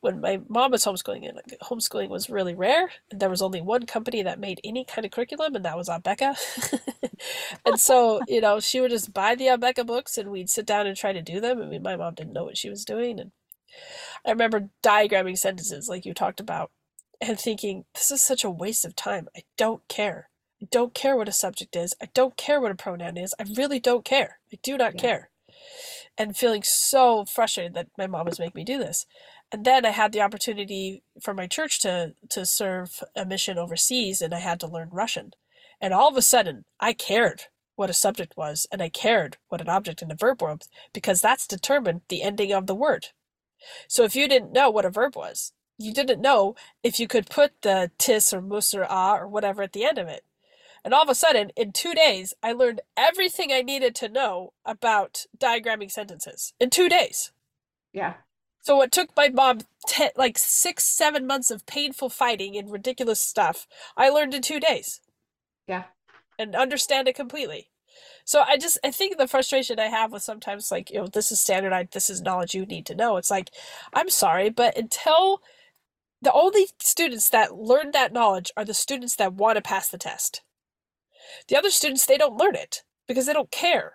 when 0.00 0.20
my 0.20 0.40
mom 0.48 0.70
was 0.70 0.84
homeschooling 0.84 1.26
and 1.26 1.36
like, 1.36 1.58
homeschooling 1.60 2.08
was 2.08 2.30
really 2.30 2.54
rare 2.54 2.90
and 3.10 3.20
there 3.20 3.30
was 3.30 3.42
only 3.42 3.60
one 3.60 3.86
company 3.86 4.22
that 4.22 4.38
made 4.38 4.60
any 4.62 4.84
kind 4.84 5.04
of 5.04 5.10
curriculum 5.10 5.56
and 5.56 5.64
that 5.64 5.76
was 5.76 5.88
Abeka. 5.88 6.36
and 7.66 7.80
so, 7.80 8.20
you 8.28 8.40
know, 8.40 8.60
she 8.60 8.80
would 8.80 8.90
just 8.90 9.12
buy 9.12 9.34
the 9.34 9.46
Abeka 9.46 9.84
books 9.84 10.16
and 10.18 10.30
we'd 10.30 10.50
sit 10.50 10.66
down 10.66 10.86
and 10.86 10.96
try 10.96 11.12
to 11.12 11.22
do 11.22 11.40
them. 11.40 11.60
I 11.60 11.66
mean, 11.66 11.82
my 11.82 11.96
mom 11.96 12.14
didn't 12.14 12.32
know 12.32 12.44
what 12.44 12.58
she 12.58 12.70
was 12.70 12.84
doing 12.84 13.18
and 13.18 13.32
I 14.24 14.30
remember 14.30 14.70
diagramming 14.82 15.38
sentences 15.38 15.88
like 15.88 16.04
you 16.04 16.14
talked 16.14 16.40
about 16.40 16.70
and 17.20 17.38
thinking 17.38 17.84
this 17.94 18.10
is 18.10 18.22
such 18.22 18.44
a 18.44 18.50
waste 18.50 18.84
of 18.84 18.96
time. 18.96 19.28
I 19.36 19.42
don't 19.56 19.86
care. 19.88 20.28
I 20.60 20.66
don't 20.70 20.94
care 20.94 21.16
what 21.16 21.28
a 21.28 21.32
subject 21.32 21.76
is. 21.76 21.94
I 22.00 22.08
don't 22.14 22.36
care 22.36 22.60
what 22.60 22.70
a 22.70 22.74
pronoun 22.74 23.16
is. 23.16 23.34
I 23.38 23.44
really 23.56 23.78
don't 23.78 24.04
care. 24.04 24.38
I 24.52 24.58
do 24.62 24.76
not 24.76 24.94
yeah. 24.94 25.00
care. 25.00 25.30
And 26.18 26.36
feeling 26.36 26.62
so 26.62 27.24
frustrated 27.24 27.74
that 27.74 27.88
my 27.98 28.06
mom 28.06 28.26
was 28.26 28.38
making 28.38 28.58
me 28.58 28.64
do 28.64 28.78
this. 28.78 29.06
And 29.52 29.64
then 29.64 29.84
I 29.84 29.90
had 29.90 30.12
the 30.12 30.22
opportunity 30.22 31.02
for 31.20 31.34
my 31.34 31.46
church 31.46 31.80
to 31.80 32.14
to 32.30 32.44
serve 32.46 33.02
a 33.14 33.24
mission 33.24 33.58
overseas 33.58 34.20
and 34.20 34.34
I 34.34 34.38
had 34.38 34.58
to 34.60 34.66
learn 34.66 34.88
Russian. 34.90 35.32
And 35.80 35.92
all 35.92 36.08
of 36.08 36.16
a 36.16 36.22
sudden, 36.22 36.64
I 36.80 36.94
cared 36.94 37.42
what 37.76 37.90
a 37.90 37.94
subject 37.94 38.36
was 38.36 38.66
and 38.72 38.82
I 38.82 38.88
cared 38.88 39.36
what 39.48 39.60
an 39.60 39.68
object 39.68 40.02
and 40.02 40.10
a 40.10 40.16
verb 40.16 40.42
was 40.42 40.68
because 40.92 41.20
that's 41.20 41.46
determined 41.46 42.00
the 42.08 42.22
ending 42.22 42.52
of 42.52 42.66
the 42.66 42.74
word. 42.74 43.08
So 43.88 44.04
if 44.04 44.16
you 44.16 44.28
didn't 44.28 44.52
know 44.52 44.70
what 44.70 44.84
a 44.84 44.90
verb 44.90 45.16
was, 45.16 45.52
you 45.78 45.92
didn't 45.92 46.20
know 46.20 46.54
if 46.82 46.98
you 46.98 47.06
could 47.06 47.28
put 47.28 47.62
the 47.62 47.90
tis 47.98 48.32
or 48.32 48.40
mus 48.40 48.74
or 48.74 48.86
ah 48.88 49.16
or 49.18 49.28
whatever 49.28 49.62
at 49.62 49.72
the 49.72 49.84
end 49.84 49.98
of 49.98 50.08
it. 50.08 50.24
And 50.84 50.94
all 50.94 51.02
of 51.02 51.08
a 51.08 51.16
sudden, 51.16 51.50
in 51.56 51.72
two 51.72 51.94
days, 51.94 52.32
I 52.42 52.52
learned 52.52 52.80
everything 52.96 53.50
I 53.50 53.60
needed 53.60 53.94
to 53.96 54.08
know 54.08 54.52
about 54.64 55.26
diagramming 55.36 55.90
sentences. 55.90 56.54
In 56.60 56.70
two 56.70 56.88
days. 56.88 57.32
Yeah. 57.92 58.14
So 58.62 58.76
what 58.76 58.92
took 58.92 59.10
my 59.16 59.28
mom 59.28 59.60
ten, 59.86 60.10
like 60.16 60.38
six, 60.38 60.84
seven 60.84 61.26
months 61.26 61.50
of 61.50 61.66
painful 61.66 62.08
fighting 62.08 62.56
and 62.56 62.70
ridiculous 62.70 63.20
stuff, 63.20 63.66
I 63.96 64.08
learned 64.08 64.34
in 64.34 64.42
two 64.42 64.60
days. 64.60 65.00
Yeah. 65.66 65.84
And 66.38 66.54
understand 66.54 67.08
it 67.08 67.16
completely. 67.16 67.68
So 68.26 68.42
I 68.46 68.58
just 68.58 68.78
I 68.84 68.90
think 68.90 69.16
the 69.16 69.28
frustration 69.28 69.78
I 69.78 69.86
have 69.86 70.12
with 70.12 70.22
sometimes 70.22 70.70
like, 70.70 70.90
you 70.90 70.98
know, 70.98 71.06
this 71.06 71.32
is 71.32 71.40
standardized, 71.40 71.92
this 71.92 72.10
is 72.10 72.20
knowledge 72.20 72.54
you 72.54 72.66
need 72.66 72.84
to 72.86 72.94
know. 72.94 73.16
It's 73.16 73.30
like, 73.30 73.50
I'm 73.94 74.10
sorry, 74.10 74.50
but 74.50 74.76
until 74.76 75.40
the 76.22 76.32
only 76.32 76.66
students 76.80 77.28
that 77.30 77.54
learn 77.56 77.92
that 77.92 78.12
knowledge 78.12 78.50
are 78.56 78.64
the 78.64 78.74
students 78.74 79.16
that 79.16 79.34
want 79.34 79.56
to 79.56 79.62
pass 79.62 79.88
the 79.88 79.98
test. 79.98 80.42
The 81.48 81.56
other 81.56 81.70
students, 81.70 82.06
they 82.06 82.18
don't 82.18 82.36
learn 82.36 82.56
it 82.56 82.82
because 83.06 83.26
they 83.26 83.32
don't 83.32 83.50
care. 83.50 83.94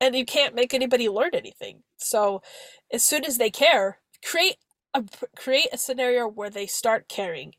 And 0.00 0.14
you 0.14 0.24
can't 0.26 0.54
make 0.54 0.74
anybody 0.74 1.08
learn 1.08 1.30
anything. 1.34 1.82
So 1.96 2.42
as 2.92 3.02
soon 3.02 3.24
as 3.24 3.38
they 3.38 3.50
care, 3.50 3.98
create 4.24 4.56
a 4.92 5.04
create 5.36 5.68
a 5.72 5.78
scenario 5.78 6.28
where 6.28 6.50
they 6.50 6.66
start 6.66 7.08
caring 7.08 7.54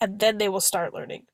and 0.00 0.18
then 0.18 0.38
they 0.38 0.48
will 0.48 0.60
start 0.60 0.94
learning. 0.94 1.26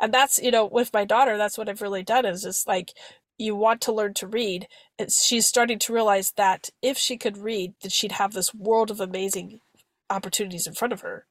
And 0.00 0.12
that's, 0.12 0.40
you 0.40 0.50
know, 0.50 0.66
with 0.66 0.92
my 0.92 1.04
daughter, 1.04 1.36
that's 1.36 1.58
what 1.58 1.68
I've 1.68 1.82
really 1.82 2.02
done 2.02 2.24
is 2.26 2.42
just 2.42 2.66
like 2.66 2.92
you 3.38 3.56
want 3.56 3.80
to 3.82 3.92
learn 3.92 4.14
to 4.14 4.26
read. 4.26 4.68
She's 5.08 5.46
starting 5.46 5.78
to 5.80 5.92
realize 5.92 6.32
that 6.32 6.70
if 6.82 6.96
she 6.98 7.16
could 7.16 7.36
read, 7.38 7.74
that 7.82 7.92
she'd 7.92 8.12
have 8.12 8.32
this 8.32 8.54
world 8.54 8.90
of 8.90 9.00
amazing 9.00 9.60
opportunities 10.10 10.66
in 10.66 10.74
front 10.74 10.92
of 10.92 11.00
her. 11.00 11.26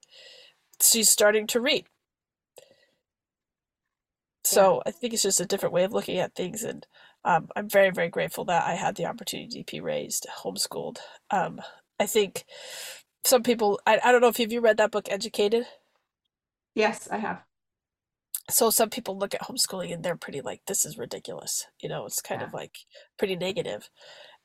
She's 0.81 1.09
starting 1.09 1.47
to 1.47 1.61
read. 1.61 1.85
So 4.43 4.75
yeah. 4.75 4.81
I 4.87 4.91
think 4.91 5.13
it's 5.13 5.23
just 5.23 5.39
a 5.39 5.45
different 5.45 5.73
way 5.73 5.83
of 5.85 5.93
looking 5.93 6.17
at 6.19 6.35
things, 6.35 6.63
and 6.63 6.85
um, 7.23 7.49
I'm 7.55 7.69
very, 7.69 7.91
very 7.91 8.09
grateful 8.09 8.43
that 8.45 8.65
I 8.67 8.73
had 8.75 8.95
the 8.95 9.05
opportunity 9.05 9.63
to 9.63 9.71
be 9.71 9.79
raised 9.79 10.27
homeschooled. 10.43 10.97
Um, 11.31 11.61
I 11.99 12.05
think 12.05 12.43
some 13.23 13.43
people, 13.43 13.79
I, 13.87 13.99
I 14.03 14.11
don't 14.11 14.19
know 14.21 14.27
if 14.27 14.37
have 14.37 14.51
you 14.51 14.59
read 14.59 14.77
that 14.77 14.91
book, 14.91 15.07
Educated? 15.09 15.65
Yes, 16.75 17.07
I 17.09 17.17
have. 17.17 17.43
So 18.49 18.69
some 18.69 18.89
people 18.89 19.17
look 19.17 19.33
at 19.33 19.41
homeschooling 19.41 19.93
and 19.93 20.03
they're 20.03 20.17
pretty 20.17 20.41
like, 20.41 20.61
this 20.67 20.85
is 20.85 20.97
ridiculous. 20.97 21.65
You 21.81 21.89
know, 21.89 22.05
it's 22.05 22.21
kind 22.21 22.41
yeah. 22.41 22.47
of 22.47 22.53
like 22.53 22.77
pretty. 23.17 23.37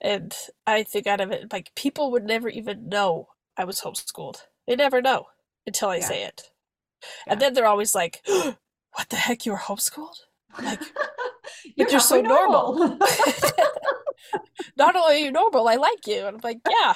And 0.00 0.36
I 0.66 0.84
think 0.84 1.06
out 1.06 1.20
of 1.20 1.32
it, 1.32 1.52
like 1.52 1.74
people 1.74 2.12
would 2.12 2.24
never 2.24 2.48
even 2.48 2.88
know 2.88 3.28
I 3.56 3.64
was 3.64 3.80
homeschooled. 3.80 4.42
They 4.66 4.76
never 4.76 5.02
know 5.02 5.26
until 5.66 5.88
I 5.88 5.96
yeah. 5.96 6.04
say 6.04 6.22
it. 6.24 6.42
Yeah. 7.26 7.32
And 7.32 7.42
then 7.42 7.54
they're 7.54 7.66
always 7.66 7.94
like, 7.94 8.22
what 8.26 9.08
the 9.08 9.16
heck, 9.16 9.44
you 9.44 9.52
were 9.52 9.58
homeschooled? 9.58 10.16
Like, 10.62 10.80
you're, 11.76 11.88
you're 11.88 12.00
so 12.00 12.20
normal. 12.20 12.74
normal. 12.74 12.98
Not 14.76 14.94
only 14.94 15.16
are 15.16 15.18
you 15.18 15.32
normal, 15.32 15.68
I 15.68 15.76
like 15.76 16.06
you. 16.06 16.26
And 16.26 16.36
I'm 16.36 16.40
like, 16.42 16.60
yeah, 16.68 16.94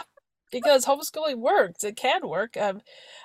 because 0.53 0.85
homeschooling 0.87 1.39
works. 1.39 1.83
It 1.83 1.97
can 1.97 2.29
work. 2.29 2.57
Um, 2.57 2.83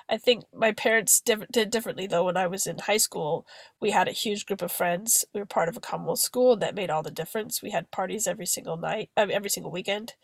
I 0.08 0.16
think 0.16 0.44
my 0.52 0.72
parents 0.72 1.20
diff- 1.20 1.46
did 1.52 1.70
differently 1.70 2.08
though. 2.08 2.24
When 2.24 2.36
I 2.36 2.48
was 2.48 2.66
in 2.66 2.78
high 2.78 2.96
school, 2.96 3.46
we 3.80 3.92
had 3.92 4.08
a 4.08 4.12
huge 4.12 4.46
group 4.46 4.62
of 4.62 4.72
friends. 4.72 5.24
We 5.32 5.40
were 5.40 5.46
part 5.46 5.68
of 5.68 5.76
a 5.76 5.80
Commonwealth 5.80 6.18
school, 6.20 6.54
and 6.54 6.62
that 6.62 6.74
made 6.74 6.90
all 6.90 7.04
the 7.04 7.12
difference. 7.12 7.62
We 7.62 7.70
had 7.70 7.92
parties 7.92 8.26
every 8.26 8.46
single 8.46 8.78
night, 8.78 9.10
uh, 9.16 9.26
every 9.30 9.50
single 9.50 9.70
weekend. 9.70 10.14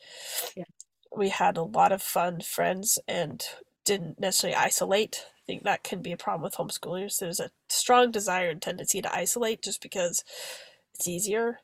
Yeah. 0.56 0.64
We 1.16 1.28
had 1.28 1.56
a 1.56 1.62
lot 1.62 1.92
of 1.92 2.02
fun 2.02 2.40
friends 2.40 2.98
and 3.06 3.44
didn't 3.84 4.18
necessarily 4.18 4.56
isolate. 4.56 5.26
I 5.26 5.42
think 5.46 5.62
that 5.62 5.84
can 5.84 6.02
be 6.02 6.10
a 6.10 6.16
problem 6.16 6.42
with 6.42 6.54
homeschoolers. 6.54 7.18
There's 7.18 7.38
a 7.38 7.50
strong 7.68 8.10
desire 8.10 8.48
and 8.48 8.60
tendency 8.60 9.02
to 9.02 9.14
isolate 9.14 9.62
just 9.62 9.82
because 9.82 10.24
it's 10.94 11.06
easier. 11.06 11.60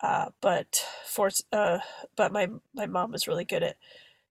Uh, 0.00 0.30
but 0.40 0.86
for 1.04 1.30
uh, 1.52 1.80
but 2.16 2.32
my 2.32 2.48
my 2.74 2.86
mom 2.86 3.12
was 3.12 3.28
really 3.28 3.44
good 3.44 3.62
at 3.62 3.76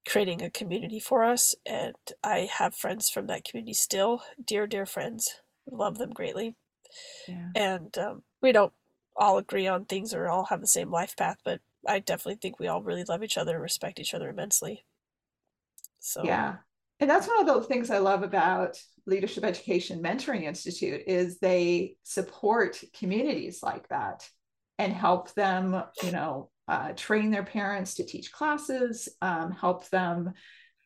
creating 0.07 0.41
a 0.41 0.49
community 0.49 0.99
for 0.99 1.23
us, 1.23 1.55
and 1.65 1.95
I 2.23 2.49
have 2.57 2.75
friends 2.75 3.09
from 3.09 3.27
that 3.27 3.43
community 3.43 3.73
still, 3.73 4.21
dear 4.43 4.67
dear 4.67 4.85
friends. 4.85 5.41
Love 5.69 5.97
them 5.97 6.11
greatly, 6.11 6.55
yeah. 7.27 7.49
and 7.55 7.95
um, 7.97 8.23
we 8.41 8.51
don't 8.51 8.73
all 9.15 9.37
agree 9.37 9.67
on 9.67 9.85
things 9.85 10.13
or 10.13 10.27
all 10.27 10.45
have 10.45 10.61
the 10.61 10.67
same 10.67 10.89
life 10.89 11.15
path, 11.15 11.37
but 11.43 11.59
I 11.87 11.99
definitely 11.99 12.39
think 12.41 12.59
we 12.59 12.67
all 12.67 12.81
really 12.81 13.03
love 13.03 13.23
each 13.23 13.37
other 13.37 13.53
and 13.53 13.61
respect 13.61 13.99
each 13.99 14.13
other 14.13 14.29
immensely. 14.29 14.85
So 15.99 16.23
yeah, 16.23 16.57
and 16.99 17.09
that's 17.09 17.27
one 17.27 17.39
of 17.39 17.45
the 17.45 17.61
things 17.67 17.89
I 17.89 17.99
love 17.99 18.23
about 18.23 18.77
Leadership 19.05 19.43
Education 19.43 20.01
Mentoring 20.01 20.43
Institute 20.43 21.01
is 21.07 21.39
they 21.39 21.97
support 22.03 22.81
communities 22.97 23.61
like 23.63 23.87
that 23.89 24.27
and 24.77 24.93
help 24.93 25.33
them, 25.33 25.83
you 26.03 26.11
know, 26.11 26.49
uh, 26.69 26.93
train 26.95 27.31
their 27.31 27.43
parents 27.43 27.95
to 27.95 28.05
teach 28.05 28.31
classes, 28.31 29.09
um, 29.23 29.51
help 29.51 29.89
them, 29.89 30.33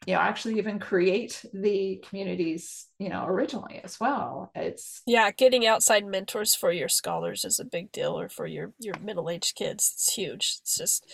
you 0.05 0.13
know, 0.13 0.21
actually 0.21 0.57
even 0.57 0.79
create 0.79 1.45
the 1.53 2.01
communities, 2.07 2.87
you 2.99 3.09
know, 3.09 3.25
originally 3.25 3.81
as 3.83 3.99
well. 3.99 4.49
It's 4.55 5.01
yeah, 5.05 5.29
getting 5.31 5.67
outside 5.67 6.05
mentors 6.05 6.55
for 6.55 6.71
your 6.71 6.87
scholars 6.87 7.43
is 7.43 7.59
a 7.59 7.65
big 7.65 7.91
deal, 7.91 8.17
or 8.17 8.29
for 8.29 8.47
your 8.47 8.71
your 8.79 8.95
middle 9.01 9.29
aged 9.29 9.55
kids. 9.55 9.91
It's 9.93 10.13
huge. 10.13 10.57
It's 10.61 10.77
just 10.77 11.11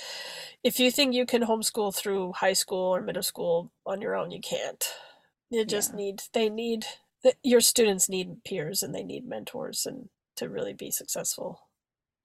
if 0.64 0.80
you 0.80 0.92
think 0.92 1.16
you 1.16 1.26
can 1.26 1.44
homeschool 1.44 1.96
through 1.96 2.34
high 2.34 2.54
school 2.54 2.96
or 2.96 3.02
middle 3.02 3.24
school 3.24 3.72
on 3.88 4.02
your 4.02 4.16
own, 4.16 4.30
you 4.30 4.40
can't. 4.40 4.88
You 5.50 5.66
just 5.66 5.92
yeah. 5.92 5.98
need 5.98 6.22
they 6.34 6.50
need 6.50 6.86
your 7.44 7.62
students 7.62 8.08
need 8.08 8.44
peers 8.46 8.84
and 8.84 8.94
they 8.94 9.04
need 9.04 9.28
mentors 9.28 9.88
and 9.88 10.10
to 10.36 10.48
really 10.48 10.74
be 10.74 10.92
successful. 10.92 11.60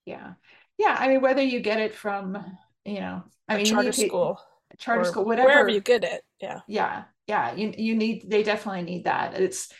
Yeah 0.05 0.35
yeah 0.79 0.97
i 0.99 1.09
mean 1.09 1.21
whether 1.21 1.43
you 1.43 1.61
get 1.61 1.81
it 1.81 1.95
from 1.95 2.37
you 2.85 3.01
know 3.01 3.23
i 3.49 3.57
mean 3.57 3.67
charter 3.67 3.93
school 3.93 4.41
charter 4.79 5.05
school 5.05 5.25
whatever. 5.25 5.49
wherever 5.49 5.69
you 5.69 5.81
get 5.81 6.05
it 6.05 6.23
yeah. 6.41 6.61
Yeah 6.67 7.05
yeah 7.27 7.55
you, 7.55 7.73
you 7.77 7.95
need 7.95 8.29
they 8.29 8.43
definitely 8.43 8.83
need 8.83 9.05
that. 9.05 9.35
It's 9.35 9.73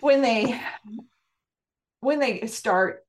when 0.00 0.22
they 0.22 0.60
when 2.00 2.20
they 2.20 2.46
start 2.46 3.04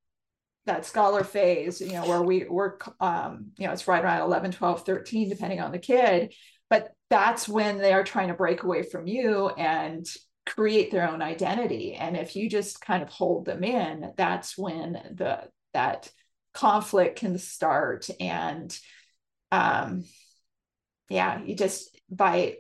that 0.66 0.86
scholar 0.86 1.24
phase 1.24 1.80
you 1.80 1.94
know 1.94 2.08
where 2.08 2.22
we 2.22 2.46
work 2.46 2.94
um 3.00 3.52
you 3.58 3.68
know 3.68 3.74
it's 3.74 3.88
right 3.88 4.04
around 4.04 4.22
11 4.22 4.52
12 4.52 4.86
13 4.86 5.30
depending 5.30 5.62
on 5.62 5.72
the 5.72 5.80
kid 5.80 6.34
but 6.70 6.90
that's 7.10 7.48
when 7.48 7.78
they 7.78 7.94
are 7.94 8.04
trying 8.04 8.28
to 8.28 8.34
break 8.34 8.64
away 8.64 8.84
from 8.84 9.08
you 9.08 9.48
and 9.50 10.06
create 10.48 10.92
their 10.92 11.10
own 11.10 11.22
identity. 11.22 11.94
And 11.94 12.18
if 12.18 12.36
you 12.36 12.50
just 12.50 12.82
kind 12.82 13.04
of 13.04 13.10
hold 13.10 13.46
them 13.46 13.64
in 13.64 14.14
that's 14.18 14.58
when 14.58 14.94
the 15.16 15.44
that 15.74 16.10
conflict 16.58 17.20
can 17.20 17.38
start 17.38 18.10
and 18.20 18.80
um 19.52 20.04
yeah 21.08 21.40
you 21.44 21.56
just 21.56 21.96
by 22.10 22.56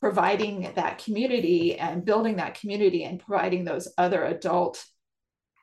providing 0.00 0.72
that 0.74 0.98
community 1.04 1.78
and 1.78 2.04
building 2.04 2.36
that 2.36 2.58
community 2.58 3.04
and 3.04 3.20
providing 3.20 3.64
those 3.64 3.86
other 3.96 4.24
adult 4.24 4.84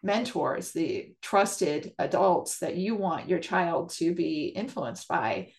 mentors 0.02 0.72
the 0.72 1.14
trusted 1.22 1.92
adults 2.00 2.60
that 2.60 2.78
you 2.78 2.96
want 2.96 3.28
your 3.28 3.40
child 3.40 3.90
to 3.90 4.16
be 4.16 4.46
influenced 4.46 5.10
by 5.10 5.52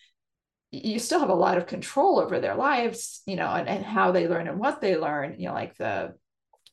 you 0.71 0.97
still 0.97 1.19
have 1.19 1.29
a 1.29 1.35
lot 1.35 1.59
of 1.59 1.67
control 1.67 2.19
over 2.19 2.39
their 2.39 2.55
lives 2.55 3.21
you 3.27 3.35
know 3.35 3.49
and, 3.49 3.69
and 3.69 3.85
how 3.85 4.11
they 4.11 4.27
learn 4.27 4.47
and 4.47 4.57
what 4.57 4.81
they 4.81 4.97
learn 4.97 5.35
you 5.37 5.49
know 5.49 5.53
like 5.53 5.77
the 5.77 6.15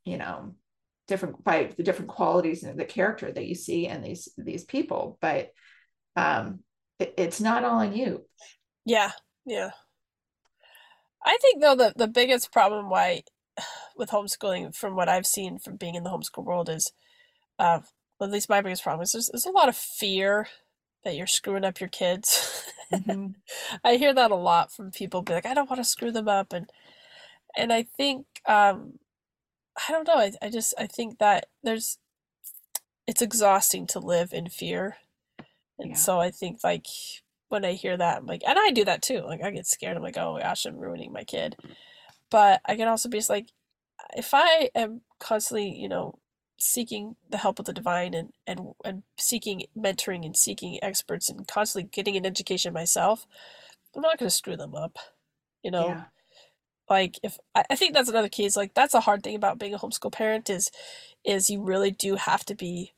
you 0.07 0.16
know 0.16 0.54
different 1.06 1.42
by 1.44 1.70
the 1.76 1.82
different 1.82 2.08
qualities 2.10 2.62
and 2.62 2.78
the 2.78 2.84
character 2.84 3.30
that 3.30 3.46
you 3.46 3.54
see 3.54 3.86
in 3.86 4.02
these 4.02 4.28
these 4.38 4.64
people 4.64 5.18
but 5.20 5.50
um 6.16 6.60
it, 6.98 7.14
it's 7.18 7.40
not 7.40 7.64
all 7.64 7.80
on 7.80 7.94
you. 7.94 8.24
Yeah 8.84 9.10
yeah. 9.44 9.70
I 11.24 11.36
think 11.40 11.60
though 11.60 11.76
the 11.76 11.92
the 11.96 12.08
biggest 12.08 12.52
problem 12.52 12.88
why 12.88 13.22
with 13.96 14.10
homeschooling 14.10 14.74
from 14.74 14.96
what 14.96 15.08
i've 15.08 15.26
seen 15.26 15.58
from 15.58 15.76
being 15.76 15.94
in 15.94 16.02
the 16.04 16.10
homeschool 16.10 16.44
world 16.44 16.68
is 16.68 16.92
uh 17.58 17.80
well, 18.18 18.28
at 18.28 18.32
least 18.32 18.48
my 18.48 18.60
biggest 18.60 18.84
problem 18.84 19.02
is 19.02 19.12
there's, 19.12 19.28
there's 19.32 19.46
a 19.46 19.50
lot 19.50 19.68
of 19.68 19.76
fear 19.76 20.46
that 21.02 21.16
you're 21.16 21.26
screwing 21.26 21.64
up 21.64 21.80
your 21.80 21.88
kids. 21.88 22.70
Mm-hmm. 22.92 23.26
i 23.84 23.96
hear 23.96 24.14
that 24.14 24.30
a 24.30 24.36
lot 24.36 24.72
from 24.72 24.90
people 24.90 25.22
be 25.22 25.32
like 25.32 25.46
i 25.46 25.54
don't 25.54 25.70
want 25.70 25.80
to 25.80 25.88
screw 25.88 26.12
them 26.12 26.28
up 26.28 26.52
and 26.52 26.70
and 27.56 27.72
i 27.72 27.82
think 27.82 28.26
um 28.46 28.98
I 29.76 29.92
don't 29.92 30.06
know. 30.06 30.16
I, 30.16 30.32
I 30.42 30.50
just 30.50 30.74
I 30.78 30.87
think 30.87 31.18
that 31.18 31.46
there's 31.62 31.98
it's 33.06 33.22
exhausting 33.22 33.87
to 33.88 33.98
live 33.98 34.32
in 34.32 34.48
fear. 34.48 34.96
And 35.78 35.90
yeah. 35.90 35.96
so 35.96 36.20
I 36.20 36.30
think 36.30 36.58
like 36.62 36.87
when 37.48 37.64
I 37.64 37.72
hear 37.72 37.96
that, 37.96 38.18
I'm 38.18 38.26
like 38.26 38.42
and 38.46 38.58
I 38.58 38.70
do 38.70 38.84
that 38.84 39.02
too. 39.02 39.22
Like 39.26 39.42
I 39.42 39.50
get 39.50 39.66
scared. 39.66 39.96
I'm 39.96 40.02
like, 40.02 40.18
oh 40.18 40.38
gosh, 40.40 40.64
I'm 40.64 40.78
ruining 40.78 41.12
my 41.12 41.24
kid. 41.24 41.56
But 42.30 42.60
I 42.64 42.76
can 42.76 42.88
also 42.88 43.08
be 43.08 43.18
just 43.18 43.30
like 43.30 43.48
if 44.16 44.30
I 44.32 44.70
am 44.74 45.02
constantly, 45.18 45.68
you 45.68 45.88
know, 45.88 46.18
seeking 46.58 47.16
the 47.28 47.37
help 47.37 47.58
of 47.58 47.64
the 47.66 47.72
divine 47.72 48.14
and 48.14 48.30
and 48.46 48.74
and 48.84 49.02
seeking 49.18 49.64
mentoring 49.76 50.24
and 50.24 50.37
seeking 50.37 50.78
experts 50.82 51.28
and 51.28 51.46
constantly 51.48 51.88
getting 51.92 52.16
an 52.16 52.26
education 52.26 52.72
myself, 52.72 53.26
I'm 53.94 54.02
not 54.02 54.18
going 54.18 54.28
to 54.28 54.34
screw 54.34 54.56
them 54.56 54.74
up. 54.74 54.98
You 55.62 55.70
know, 55.70 55.88
yeah 55.88 56.04
like 56.88 57.18
if 57.23 57.38
I 57.55 57.77
think 57.77 57.94
that's 57.94 58.09
another 58.09 58.29
key 58.29 58.44
is 58.44 58.57
like 58.57 58.75
that's 58.75 58.94
a 58.94 59.01
hard 59.01 59.23
thing 59.23 59.37
about 59.37 59.59
being 59.59 59.75
a 59.75 59.79
homeschool 59.79 60.12
parent 60.12 60.51
is 60.51 60.70
is 61.25 61.51
you 61.51 61.62
really 61.62 61.90
do 61.90 62.16
have 62.16 62.44
to 62.47 62.55
be 62.55 62.92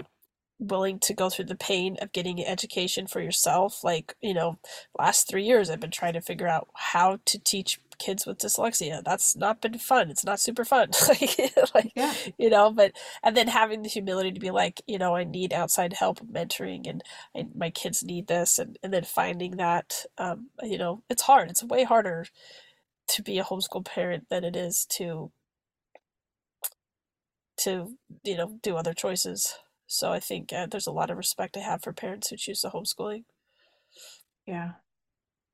willing 0.58 0.98
to 0.98 1.12
go 1.12 1.28
through 1.28 1.44
the 1.44 1.54
pain 1.54 1.96
of 2.00 2.12
getting 2.12 2.40
an 2.40 2.46
education 2.46 3.06
for 3.06 3.20
yourself. 3.20 3.84
Like 3.84 4.14
you 4.20 4.34
know 4.34 4.58
last 4.98 5.28
three 5.28 5.44
years 5.44 5.70
i've 5.70 5.80
been 5.80 5.90
trying 5.90 6.14
to 6.14 6.20
figure 6.20 6.48
out 6.48 6.68
how 6.74 7.18
to 7.26 7.38
teach 7.38 7.80
kids 7.98 8.26
with 8.26 8.38
dyslexia. 8.38 9.02
That's 9.04 9.36
not 9.36 9.62
been 9.62 9.78
fun. 9.78 10.10
It's 10.10 10.24
not 10.24 10.40
super 10.40 10.64
fun. 10.64 10.90
Like, 11.08 11.38
like 11.74 11.92
yeah. 11.94 12.12
you 12.38 12.50
know 12.50 12.72
but 12.72 12.92
and 13.22 13.36
then 13.36 13.48
having 13.48 13.82
the 13.82 13.88
humility 13.88 14.32
to 14.32 14.40
be 14.40 14.50
like 14.50 14.82
you 14.86 14.98
know 14.98 15.14
i 15.14 15.24
need 15.24 15.52
outside 15.52 15.92
help 15.92 16.18
mentoring 16.20 16.88
and, 16.88 17.02
and 17.34 17.54
my 17.54 17.70
kids 17.70 18.02
need 18.02 18.26
this 18.26 18.58
and, 18.58 18.78
and 18.82 18.92
then 18.92 19.04
finding 19.04 19.56
that 19.56 20.04
um, 20.18 20.48
you 20.62 20.76
know 20.76 21.02
it's 21.08 21.22
hard. 21.22 21.50
It's 21.50 21.62
way 21.62 21.84
harder 21.84 22.26
to 23.08 23.22
be 23.22 23.38
a 23.38 23.44
homeschool 23.44 23.84
parent 23.84 24.26
than 24.30 24.44
it 24.44 24.56
is 24.56 24.86
to 24.90 25.30
to 27.58 27.96
you 28.24 28.36
know 28.36 28.58
do 28.62 28.76
other 28.76 28.92
choices 28.92 29.54
so 29.86 30.12
i 30.12 30.20
think 30.20 30.52
uh, 30.52 30.66
there's 30.66 30.86
a 30.86 30.92
lot 30.92 31.10
of 31.10 31.16
respect 31.16 31.56
i 31.56 31.60
have 31.60 31.82
for 31.82 31.92
parents 31.92 32.28
who 32.28 32.36
choose 32.36 32.60
the 32.60 32.70
homeschooling 32.70 33.24
yeah 34.46 34.72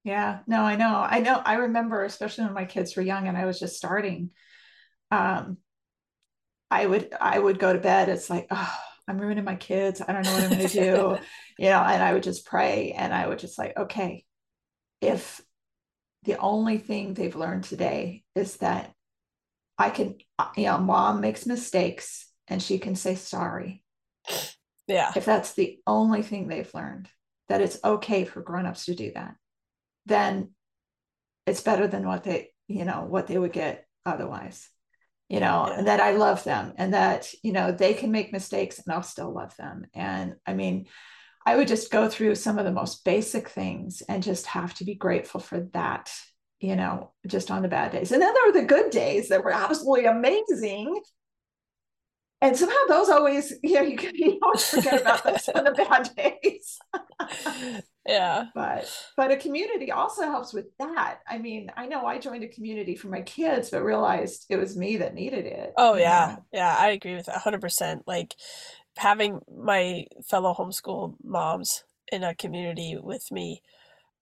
yeah 0.05 0.41
no 0.47 0.63
i 0.63 0.75
know 0.75 1.07
i 1.09 1.21
know 1.21 1.41
i 1.45 1.55
remember 1.55 2.05
especially 2.05 2.45
when 2.45 2.55
my 2.55 2.65
kids 2.65 2.97
were 2.97 3.03
young 3.03 3.29
and 3.29 3.37
i 3.37 3.45
was 3.45 3.61
just 3.61 3.77
starting 3.77 4.31
um 5.11 5.57
I 6.73 6.87
would 6.87 7.13
I 7.21 7.39
would 7.39 7.59
go 7.59 7.71
to 7.71 7.79
bed. 7.79 8.09
It's 8.09 8.31
like, 8.31 8.47
oh, 8.51 8.75
I'm 9.07 9.19
ruining 9.19 9.45
my 9.45 9.57
kids. 9.57 10.01
I 10.01 10.11
don't 10.13 10.23
know 10.23 10.33
what 10.33 10.45
I'm 10.45 10.51
going 10.51 10.69
to 10.69 10.69
do, 10.69 11.19
you 11.59 11.69
know. 11.69 11.83
And 11.83 12.03
I 12.03 12.15
would 12.15 12.23
just 12.23 12.47
pray, 12.47 12.93
and 12.97 13.13
I 13.13 13.27
would 13.27 13.39
just 13.39 13.59
like, 13.59 13.77
okay, 13.77 14.25
if 15.03 15.43
the 16.25 16.37
only 16.39 16.79
thing 16.79 17.15
they've 17.15 17.35
learned 17.35 17.65
today 17.65 18.23
is 18.35 18.57
that 18.59 18.93
I 19.79 19.91
can, 19.91 20.17
uh, 20.39 20.49
you 20.57 20.65
know, 20.65 20.79
mom 20.79 21.21
makes 21.21 21.47
mistakes 21.47 22.29
and 22.49 22.63
she 22.63 22.79
can 22.79 22.95
say 22.95 23.15
sorry. 23.15 23.83
Yeah. 24.87 25.13
If 25.17 25.25
that's 25.25 25.55
the 25.55 25.79
only 25.87 26.23
thing 26.23 26.49
they've 26.49 26.73
learned, 26.75 27.09
that 27.49 27.61
it's 27.61 27.79
okay 27.83 28.25
for 28.25 28.41
grown-ups 28.41 28.87
to 28.87 28.95
do 28.95 29.13
that, 29.15 29.35
then 30.07 30.51
it's 31.47 31.61
better 31.61 31.87
than 31.87 32.07
what 32.07 32.25
they, 32.25 32.51
you 32.69 32.85
know, 32.85 33.05
what 33.09 33.27
they 33.27 33.39
would 33.39 33.53
get 33.53 33.87
otherwise. 34.07 34.69
You 35.29 35.41
know, 35.41 35.67
yeah. 35.67 35.79
and 35.79 35.87
that 35.87 36.01
I 36.01 36.13
love 36.13 36.45
them 36.45 36.75
and 36.77 36.93
that, 36.93 37.33
you 37.43 37.53
know, 37.53 37.73
they 37.73 37.95
can 37.95 38.11
make 38.11 38.33
mistakes 38.33 38.79
and 38.79 38.93
I'll 38.93 39.03
still 39.03 39.33
love 39.33 39.57
them. 39.57 39.87
And 39.95 40.35
I 40.47 40.53
mean, 40.53 40.87
I 41.45 41.57
would 41.57 41.69
just 41.69 41.91
go 41.91 42.09
through 42.09 42.35
some 42.37 42.59
of 42.59 42.65
the 42.65 42.73
most 42.73 43.05
basic 43.05 43.49
things 43.49 44.03
and 44.09 44.23
just 44.23 44.47
have 44.47 44.75
to 44.75 44.85
be 44.85 44.95
grateful 44.95 45.41
for 45.41 45.69
that, 45.73 46.13
you 46.61 46.77
know, 46.77 47.13
just 47.27 47.51
on 47.51 47.63
the 47.63 47.69
bad 47.69 47.93
days. 47.93 48.13
And 48.13 48.23
then 48.23 48.33
there 48.33 48.47
were 48.47 48.61
the 48.61 48.67
good 48.67 48.91
days 48.91 49.29
that 49.29 49.43
were 49.43 49.53
absolutely 49.53 50.07
amazing. 50.07 51.03
And 52.41 52.57
somehow 52.57 52.75
those 52.89 53.09
always 53.09 53.55
you 53.63 53.75
know 53.75 53.83
you, 53.83 53.97
can, 53.97 54.11
you 54.15 54.39
always 54.43 54.69
forget 54.69 55.01
about 55.01 55.23
those 55.23 55.49
on 55.49 55.65
the 55.65 55.71
bad 55.89 56.11
days. 56.17 56.79
Yeah. 58.05 58.47
But 58.55 58.93
but 59.17 59.31
a 59.31 59.37
community 59.37 59.93
also 59.93 60.23
helps 60.23 60.53
with 60.53 60.67
that. 60.81 61.21
I 61.29 61.39
mean 61.39 61.71
i 61.77 61.87
know 61.87 62.05
i 62.05 62.19
joined 62.19 62.43
a 62.43 62.49
community 62.49 62.97
for 62.97 63.07
my 63.07 63.23
kids 63.23 63.71
but 63.71 63.85
realized 63.85 64.47
it 64.51 64.57
was 64.57 64.77
me 64.77 64.97
that 64.97 65.15
needed 65.15 65.47
it 65.47 65.73
oh 65.77 65.95
yeah. 65.95 66.35
know? 66.37 66.45
yeah 66.53 66.77
i 66.79 66.89
agree 66.89 67.15
with 67.15 67.27
that 67.27 67.41
100% 67.43 68.01
like 68.07 68.35
having 68.97 69.41
my 69.55 70.07
fellow 70.29 70.55
homeschool 70.55 71.15
moms 71.23 71.85
in 72.11 72.23
a 72.23 72.35
community 72.35 72.99
with 73.01 73.31
me 73.31 73.63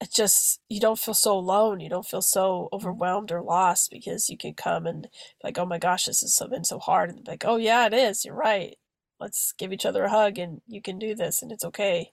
it 0.01 0.11
just 0.11 0.61
you 0.69 0.81
don't 0.81 0.99
feel 0.99 1.15
so 1.15 1.37
alone. 1.37 1.81
You 1.81 1.91
don't 1.91 2.07
feel 2.07 2.23
so 2.23 2.69
overwhelmed 2.73 3.31
or 3.31 3.43
lost 3.43 3.91
because 3.91 4.31
you 4.31 4.39
can 4.39 4.55
come 4.55 4.87
and 4.87 5.07
like 5.45 5.59
oh 5.59 5.67
my 5.67 5.79
gosh 5.79 6.07
this 6.07 6.23
has 6.23 6.49
been 6.49 6.65
so 6.65 6.79
hard. 6.79 7.11
And 7.11 7.27
like 7.27 7.45
oh 7.47 7.57
yeah 7.57 7.87
it 7.87 7.95
is. 7.95 8.25
You're 8.25 8.35
right. 8.35 8.77
Let's 9.19 9.53
give 9.53 9.73
each 9.73 9.85
other 9.85 10.05
a 10.05 10.11
hug 10.11 10.39
and 10.39 10.63
you 10.67 10.81
can 10.81 10.99
do 10.99 11.15
this 11.15 11.43
and 11.43 11.53
it's 11.53 11.65
okay. 11.65 12.13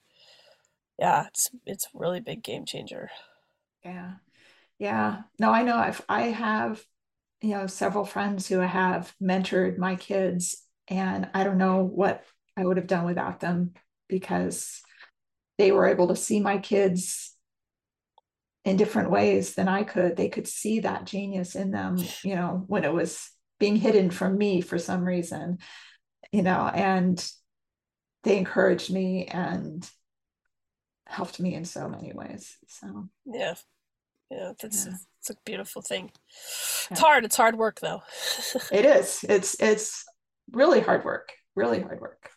Yeah 0.98 1.26
it's 1.28 1.50
it's 1.64 1.86
a 1.86 1.98
really 1.98 2.20
big 2.20 2.42
game 2.42 2.66
changer. 2.66 3.10
Yeah. 3.84 4.14
Yeah. 4.78 5.22
No 5.38 5.50
i 5.50 5.62
know. 5.62 5.76
I've 5.76 6.04
i 6.08 6.24
have 6.24 6.84
you 7.40 7.50
know 7.50 7.66
several 7.66 8.04
friends 8.04 8.48
who 8.48 8.58
have 8.58 9.14
mentored 9.22 9.78
my 9.78 9.94
kids 9.96 10.62
and 10.88 11.28
i 11.34 11.44
don't 11.44 11.58
know 11.58 11.84
what 11.84 12.24
i 12.58 12.64
would 12.64 12.76
have 12.76 12.86
done 12.86 13.06
without 13.06 13.40
them 13.40 13.72
because 14.08 14.82
they 15.58 15.72
were 15.72 15.86
able 15.86 16.08
to 16.08 16.16
see 16.16 16.40
my 16.40 16.58
kids 16.58 17.34
in 18.64 18.76
different 18.76 19.10
ways 19.10 19.54
than 19.54 19.68
I 19.68 19.82
could. 19.82 20.16
They 20.16 20.28
could 20.28 20.46
see 20.46 20.80
that 20.80 21.06
genius 21.06 21.54
in 21.54 21.70
them, 21.70 21.96
you 22.22 22.34
know, 22.34 22.64
when 22.66 22.84
it 22.84 22.92
was 22.92 23.30
being 23.58 23.76
hidden 23.76 24.10
from 24.10 24.36
me 24.38 24.60
for 24.60 24.78
some 24.78 25.04
reason, 25.04 25.58
you 26.32 26.42
know, 26.42 26.70
and 26.72 27.32
they 28.24 28.36
encouraged 28.36 28.92
me 28.92 29.26
and 29.26 29.88
helped 31.06 31.40
me 31.40 31.54
in 31.54 31.64
so 31.64 31.88
many 31.88 32.12
ways. 32.14 32.56
So, 32.68 33.08
yeah. 33.26 33.54
Yeah, 34.30 34.52
that's 34.60 34.84
yeah. 34.84 34.92
it's 35.20 35.30
a 35.30 35.36
beautiful 35.46 35.80
thing. 35.80 36.10
It's 36.90 37.00
hard. 37.00 37.24
It's 37.24 37.36
hard 37.36 37.56
work 37.56 37.80
though. 37.80 38.02
it 38.70 38.84
is. 38.84 39.24
It's 39.26 39.56
it's 39.58 40.04
really 40.52 40.80
hard 40.80 41.02
work. 41.02 41.32
Really 41.56 41.80
hard 41.80 42.02
work. 42.02 42.30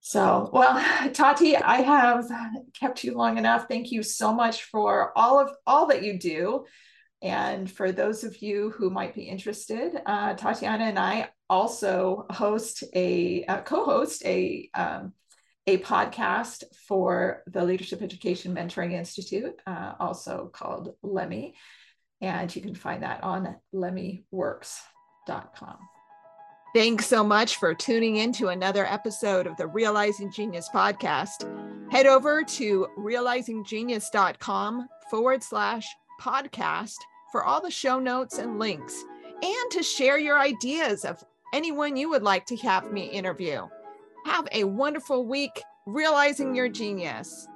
So, 0.00 0.50
well, 0.52 0.82
Tati, 1.12 1.56
I 1.56 1.82
have 1.82 2.30
kept 2.78 3.04
you 3.04 3.14
long 3.14 3.38
enough. 3.38 3.66
Thank 3.68 3.92
you 3.92 4.02
so 4.02 4.32
much 4.32 4.64
for 4.64 5.16
all 5.16 5.38
of 5.38 5.50
all 5.66 5.86
that 5.88 6.02
you 6.02 6.18
do. 6.18 6.64
And 7.22 7.70
for 7.70 7.92
those 7.92 8.24
of 8.24 8.40
you 8.40 8.70
who 8.70 8.88
might 8.88 9.14
be 9.14 9.24
interested, 9.24 9.92
uh, 10.06 10.34
Tatiana 10.34 10.84
and 10.84 10.98
I 10.98 11.28
also 11.50 12.24
host 12.30 12.82
a 12.94 13.44
uh, 13.44 13.60
co-host 13.60 14.24
a 14.24 14.70
um, 14.74 15.12
a 15.66 15.76
podcast 15.78 16.64
for 16.88 17.42
the 17.46 17.62
Leadership 17.62 18.00
Education 18.00 18.54
Mentoring 18.54 18.92
Institute, 18.92 19.54
uh, 19.66 19.92
also 20.00 20.50
called 20.52 20.94
LEMI, 21.04 21.52
and 22.22 22.54
you 22.56 22.62
can 22.62 22.74
find 22.74 23.02
that 23.02 23.22
on 23.22 23.54
lemiworks.com. 23.74 25.78
Thanks 26.72 27.06
so 27.06 27.24
much 27.24 27.56
for 27.56 27.74
tuning 27.74 28.16
in 28.16 28.32
to 28.34 28.48
another 28.48 28.86
episode 28.86 29.48
of 29.48 29.56
the 29.56 29.66
Realizing 29.66 30.30
Genius 30.30 30.68
podcast. 30.72 31.44
Head 31.90 32.06
over 32.06 32.44
to 32.44 32.86
realizinggenius.com 32.96 34.88
forward 35.10 35.42
slash 35.42 35.84
podcast 36.20 36.94
for 37.32 37.42
all 37.42 37.60
the 37.60 37.72
show 37.72 37.98
notes 37.98 38.38
and 38.38 38.60
links 38.60 39.04
and 39.42 39.70
to 39.72 39.82
share 39.82 40.16
your 40.16 40.38
ideas 40.38 41.04
of 41.04 41.24
anyone 41.52 41.96
you 41.96 42.08
would 42.08 42.22
like 42.22 42.46
to 42.46 42.56
have 42.58 42.92
me 42.92 43.06
interview. 43.06 43.66
Have 44.24 44.46
a 44.52 44.62
wonderful 44.62 45.26
week 45.26 45.60
realizing 45.86 46.54
your 46.54 46.68
genius. 46.68 47.48